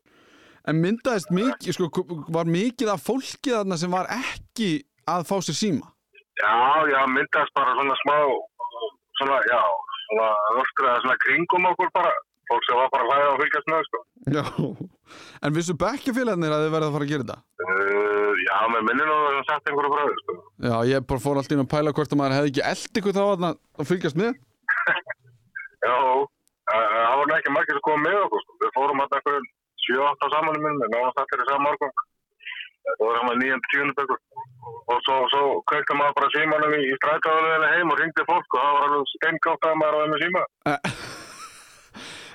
[0.68, 4.70] En myndaðist mikið, sko, var mikið af fólki þarna sem var ekki
[5.09, 5.92] að fá sér síma?
[6.38, 6.55] Já,
[6.92, 8.16] já, myndast bara svona smá,
[9.20, 9.62] svona, já,
[10.09, 10.28] svona
[10.62, 12.12] öskraða svona kringum okkur bara.
[12.49, 13.99] Fólk sem var bara að fylgjast með, sko.
[14.32, 14.44] Já,
[15.44, 17.36] en vissu bekkjafélagarnir að þið verða að fara að gera þetta?
[17.64, 20.36] Uh, já, með minninu og það sagt einhverju frá þau, sko.
[20.64, 23.16] Já, ég bara fór alltaf inn að pæla hvort að maður hefði ekki eld ykkur
[23.18, 24.38] þá að, að fylgjast með.
[25.88, 25.96] Já,
[26.72, 28.57] það var ekki margir sem kom með okkur, sko.
[28.64, 29.51] Við fórum alltaf einhverjum
[29.88, 31.94] 7-8 samanum minn, við náðum þetta í saman morgun.
[32.88, 34.20] Það var hann að nýjum tíunubökkur.
[34.88, 38.62] Og svo, svo kveikta maður bara símanum í, í strækáðuleginu heim og ringdi fólk og
[38.62, 40.44] það var alveg steingátt að maður var með síma.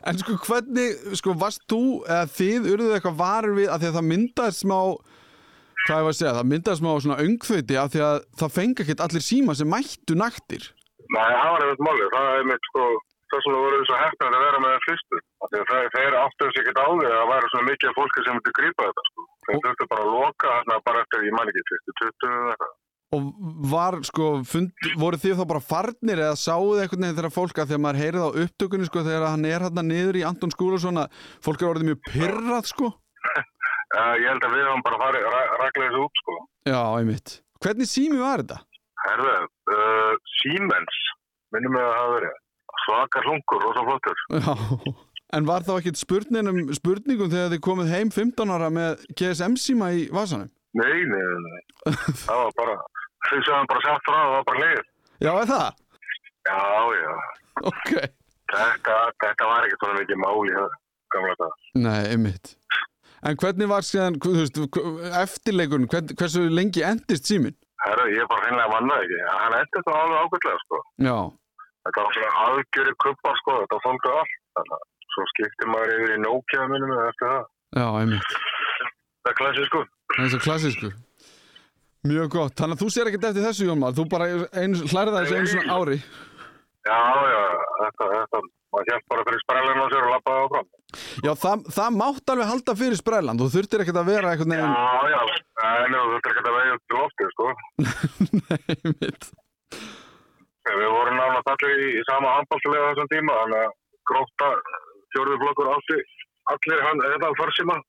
[0.04, 3.97] En sko hvernig, sko varst þú eða þið urðuð eitthvað varir við að því að
[3.97, 4.80] það myndaði smá,
[5.86, 8.84] hvað ég var að segja, það myndaði smá svona öngþauti að því að það fengi
[8.84, 10.68] ekkert allir síma sem mættu naktir.
[11.14, 12.06] Nei, það var einmitt málið.
[12.16, 12.89] Það er einmitt sko,
[13.32, 15.24] þess vegna voru þess að hefna að vera með þeim fyrstu.
[15.54, 18.58] Þeir, þeir áttuðu sér ekkert á því að það væri svona mikið fólki sem myndi
[18.60, 19.28] grípa þetta sko.
[19.47, 22.80] Þeir þurftu bara að loka bara eftir, ég man ekki, fyrstu 20 eða eitthvað.
[23.14, 23.30] Og
[23.70, 27.74] var sko, fund, voru þið þá bara farnir eða sáuð eitthvað nefnir þegar fólk að
[27.76, 31.07] að maður heyrið á upptökunni sko þegar hann er hérna niður í Anton skúla svona,
[31.45, 32.93] fólk er orðið mjög pyrrað sko?
[33.93, 36.38] Já, ég held að við höfum bara farið ræklega þessu út sko.
[36.66, 37.34] Já, einmitt.
[37.61, 38.57] Hvernig sími var þetta?
[39.03, 39.34] Herðu,
[39.76, 40.99] uh, Siemens,
[41.53, 42.39] minnum við að það hafa verið.
[42.84, 44.24] Svakar hlungur, rosa flottur.
[44.47, 44.95] Já,
[45.38, 49.91] en var þá ekkit spurningum, spurningum þegar þið komið heim 15 ára með GSM síma
[49.93, 50.49] í vasanum?
[50.80, 51.61] Nei, nei, nei.
[52.26, 52.78] það var bara,
[53.30, 54.84] þau sagðum bara satt frá, það var bara leið.
[55.24, 55.80] Já, er það?
[56.49, 56.59] Já,
[56.99, 57.13] já.
[57.69, 57.91] Ok.
[58.53, 60.74] Þetta, þetta var ekki svona mikið máli það,
[61.15, 61.53] gamla það.
[61.86, 62.53] Nei, einmitt.
[63.24, 64.57] En hvernig var síðan, þú veist,
[65.21, 67.55] eftirleikurinn, hvern, hversu lengi endist síminn?
[67.84, 69.19] Herru, ég er bara hreinlega að manna ekki.
[69.32, 70.82] Hann endist það alveg ágætlega, sko.
[71.07, 71.15] Já.
[71.88, 74.36] Þetta var svona algjöri kuppa, sko, þetta þóldu allt.
[74.57, 74.84] Þannig að
[75.15, 77.47] svo skipti maður yfir í Nokia minnum eftir það.
[77.80, 78.38] Já, einmitt.
[79.24, 79.82] Það er klassísku.
[80.13, 80.91] Það er svo klassísku.
[82.04, 82.56] Mjög gott.
[82.60, 83.93] Þannig að þú sér ekkert eftir þessu, Jón Már.
[83.95, 85.97] Þú bara hlærið þessu einu svona ári.
[86.84, 86.99] Já,
[87.32, 87.43] já,
[87.80, 88.41] þetta, þetta,
[88.76, 90.68] maður hjálp bara fyrir sprælinn á sér og lappaði á fram.
[91.24, 93.43] Já, það, það mátt alveg halda fyrir sprælland.
[93.43, 94.74] Þú þurftir ekkert að vera eitthvað nefn...
[94.74, 95.22] Já, já,
[95.70, 97.47] en þú þurftir ekkert að vega upp til loftið, sko.
[98.43, 99.30] Nei, mitt.
[100.74, 103.74] Við vorum náttúrulega allir í, sama handbóltilega þessum tíma, þannig að
[104.12, 104.51] gróta
[105.16, 106.04] fjörðu flokkur átti
[106.51, 107.80] allir hann, þetta farsíma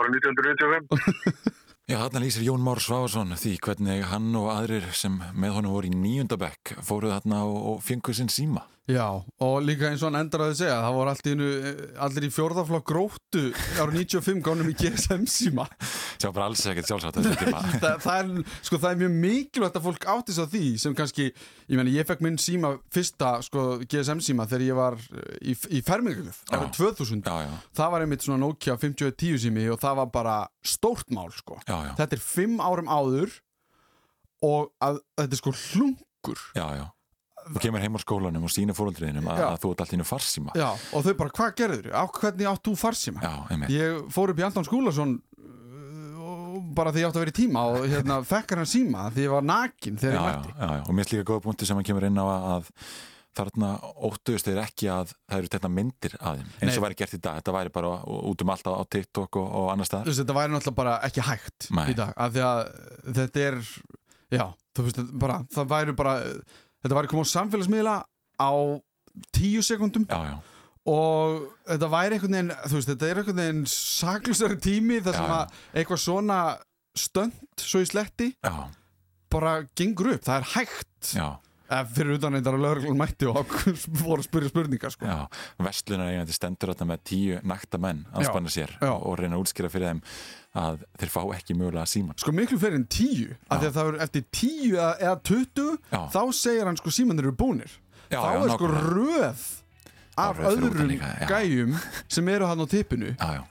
[0.00, 1.54] árið 1995.
[1.90, 5.88] Já, þarna lýsir Jón Már Svávarsson því hvernig hann og aðrir sem með honum voru
[5.88, 8.62] í nýjundabekk fóruð þarna og, og fenguð sinn síma.
[8.86, 9.08] Já,
[9.42, 12.86] og líka eins og hann endar að þið segja, það voru allir, allir í fjórðaflokk
[12.92, 13.42] gróttu
[13.82, 15.66] árið 95 gánum í GSM síma.
[16.20, 17.60] Var bara alls ekkert sjálfsagt að tíma.
[17.82, 21.26] það, það, er, sko, það er mjög mikilvægt að fólk áttist á því sem kannski,
[21.70, 24.98] ég meni, ég fekk minn síma fyrsta sko, GSM síma þegar ég var
[25.40, 27.24] í, í fermingalöf, árið 2000.
[27.24, 27.52] Já, já.
[27.80, 31.60] Það var einmitt svona Nokia 5110 sími og það var bara stórt mál, sko.
[31.64, 31.94] Já.
[31.98, 33.40] Þetta er fimm árum áður
[34.46, 36.48] og að, þetta er sko hlungur.
[36.56, 36.86] Já, já.
[37.50, 40.08] Þú kemur heim á skólanum og sína fóröldriðinum að, að þú ert alltaf inn á
[40.10, 40.52] farsíma.
[40.58, 41.88] Já, og þau bara, hvað gerður?
[41.96, 43.22] Á hvernig átt þú farsíma?
[43.24, 43.62] Já.
[43.72, 45.14] Ég fór upp í Anton Skúlason
[46.76, 49.32] bara því ég átt að vera í tíma og hérna fekkar hann síma því ég
[49.34, 50.52] var nakin þegar já, ég mætti.
[50.56, 52.70] Já, já, og mér er líka góða punkti sem hann kemur inn á að
[53.40, 53.68] þarna
[54.08, 57.20] óttuðust þeir ekki að það eru þetta myndir að þeim eins og væri gert í
[57.22, 57.92] dag, þetta væri bara
[58.30, 60.10] út um allt á TikTok og, og annar stað.
[60.18, 61.84] Þetta væri náttúrulega bara ekki hægt Nei.
[61.92, 62.62] í dag, af því að
[63.20, 63.60] þetta er,
[64.34, 64.44] já,
[64.74, 66.16] þú veist, bara, það væri bara,
[66.82, 67.96] þetta væri komið á samfélagsmiðla
[68.42, 68.52] á
[69.38, 70.36] tíu sekundum já, já.
[70.88, 75.34] Og þetta væri einhvern veginn, þú veist, þetta er einhvern veginn saklusari tími þar sem
[75.36, 76.40] að eitthvað svona
[76.96, 78.54] stönd svo í sletti já.
[79.30, 81.28] bara gengur upp, það er hægt Já.
[81.94, 83.52] Fyrir utan eitthvað að lögreglun mætti og
[84.00, 85.06] voru að spyrja spurningar sko.
[85.06, 85.28] Já,
[85.62, 88.90] vestlunar eigandi stendur þarna með tíu nakta menn að Já, spanna sér já.
[88.90, 90.00] og reyna að útskýra fyrir þeim
[90.64, 92.18] að þeir fá ekki mögulega síman.
[92.18, 96.20] Sko miklu fyrir en tíu af því að það er eftir tíu eða, tuttu þá
[96.40, 97.78] segir hann sko símanir eru búnir
[98.10, 99.46] þá er sko röð
[100.20, 101.74] af öðrum líka, gæjum
[102.08, 103.42] sem eru hann á tippinu já, já.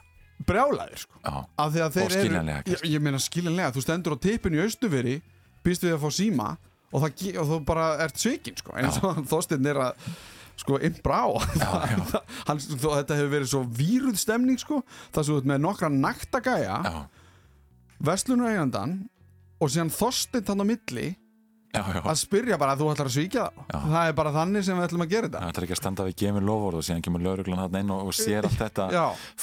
[0.47, 1.19] brjálæðir sko.
[1.25, 5.19] Af því að þeir eru, ég, ég meina skiljanlega þú stendur á tippinu í austuveri
[5.65, 6.49] býst við að fá síma
[6.89, 8.75] og, það, og þú bara ert svikin sko.
[8.75, 10.11] Og þóstinn er að
[10.59, 10.79] sko
[12.81, 14.81] þó, þetta hefur verið svo víruð stemning sko
[15.15, 16.99] það ert með nokkra nakta gæja Já.
[18.09, 18.97] Vestlunareigandan
[19.59, 21.07] og síðan þorstinn þannig á milli
[21.69, 21.99] Já, já.
[22.01, 23.83] að spyrja bara að þú ætlar að svíkja það.
[23.93, 25.39] Það er bara þannig sem við ætlum að gera þetta.
[25.43, 27.99] Það ætlar ekki að standa við gefin lofvörð og síðan kemur lauruglan hann inn og,
[28.09, 28.83] og sér allt þetta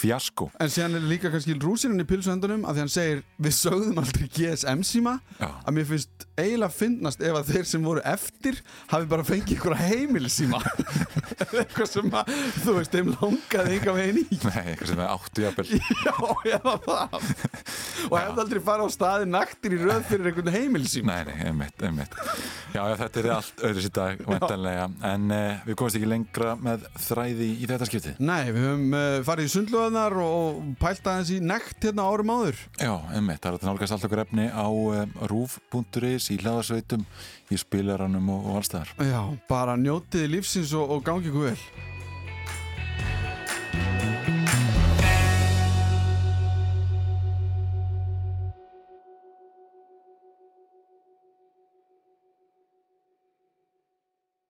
[0.00, 4.00] fjasko En síðan er líka kannski rúsinin í pilsuhendunum að því hann segir við sögðum
[4.02, 5.14] aldrei GSM síma.
[5.38, 5.48] Já.
[5.62, 8.58] að mér finnst eiginlega fyndnast ef að þeir sem voru eftir
[8.90, 10.58] hafi bara fengið ykkur heimilisíma.
[11.62, 12.24] Eitthvað sem að
[12.64, 14.26] þú veist, þeim langaði enga veginn í.
[14.46, 15.66] Nei, eitthvað sem er áttu jafnvel
[22.16, 26.54] Já, Já, þetta er allt öðru sér dag vantanlega, en uh, við komumst ekki lengra
[26.60, 31.32] með þræði í þetta skipti Nei, við höfum uh, farið í sundluðanar og pælt aðeins
[31.32, 32.60] í nekt hérna árum áður.
[32.80, 37.06] Já, einmitt, það er að nálgast allt okkur efni á um, rúf.is í hlaðarsveitum
[37.52, 41.60] í spilaranum og, og allstæðar Já, bara njótiði lífsins og, og gangi ykkur vel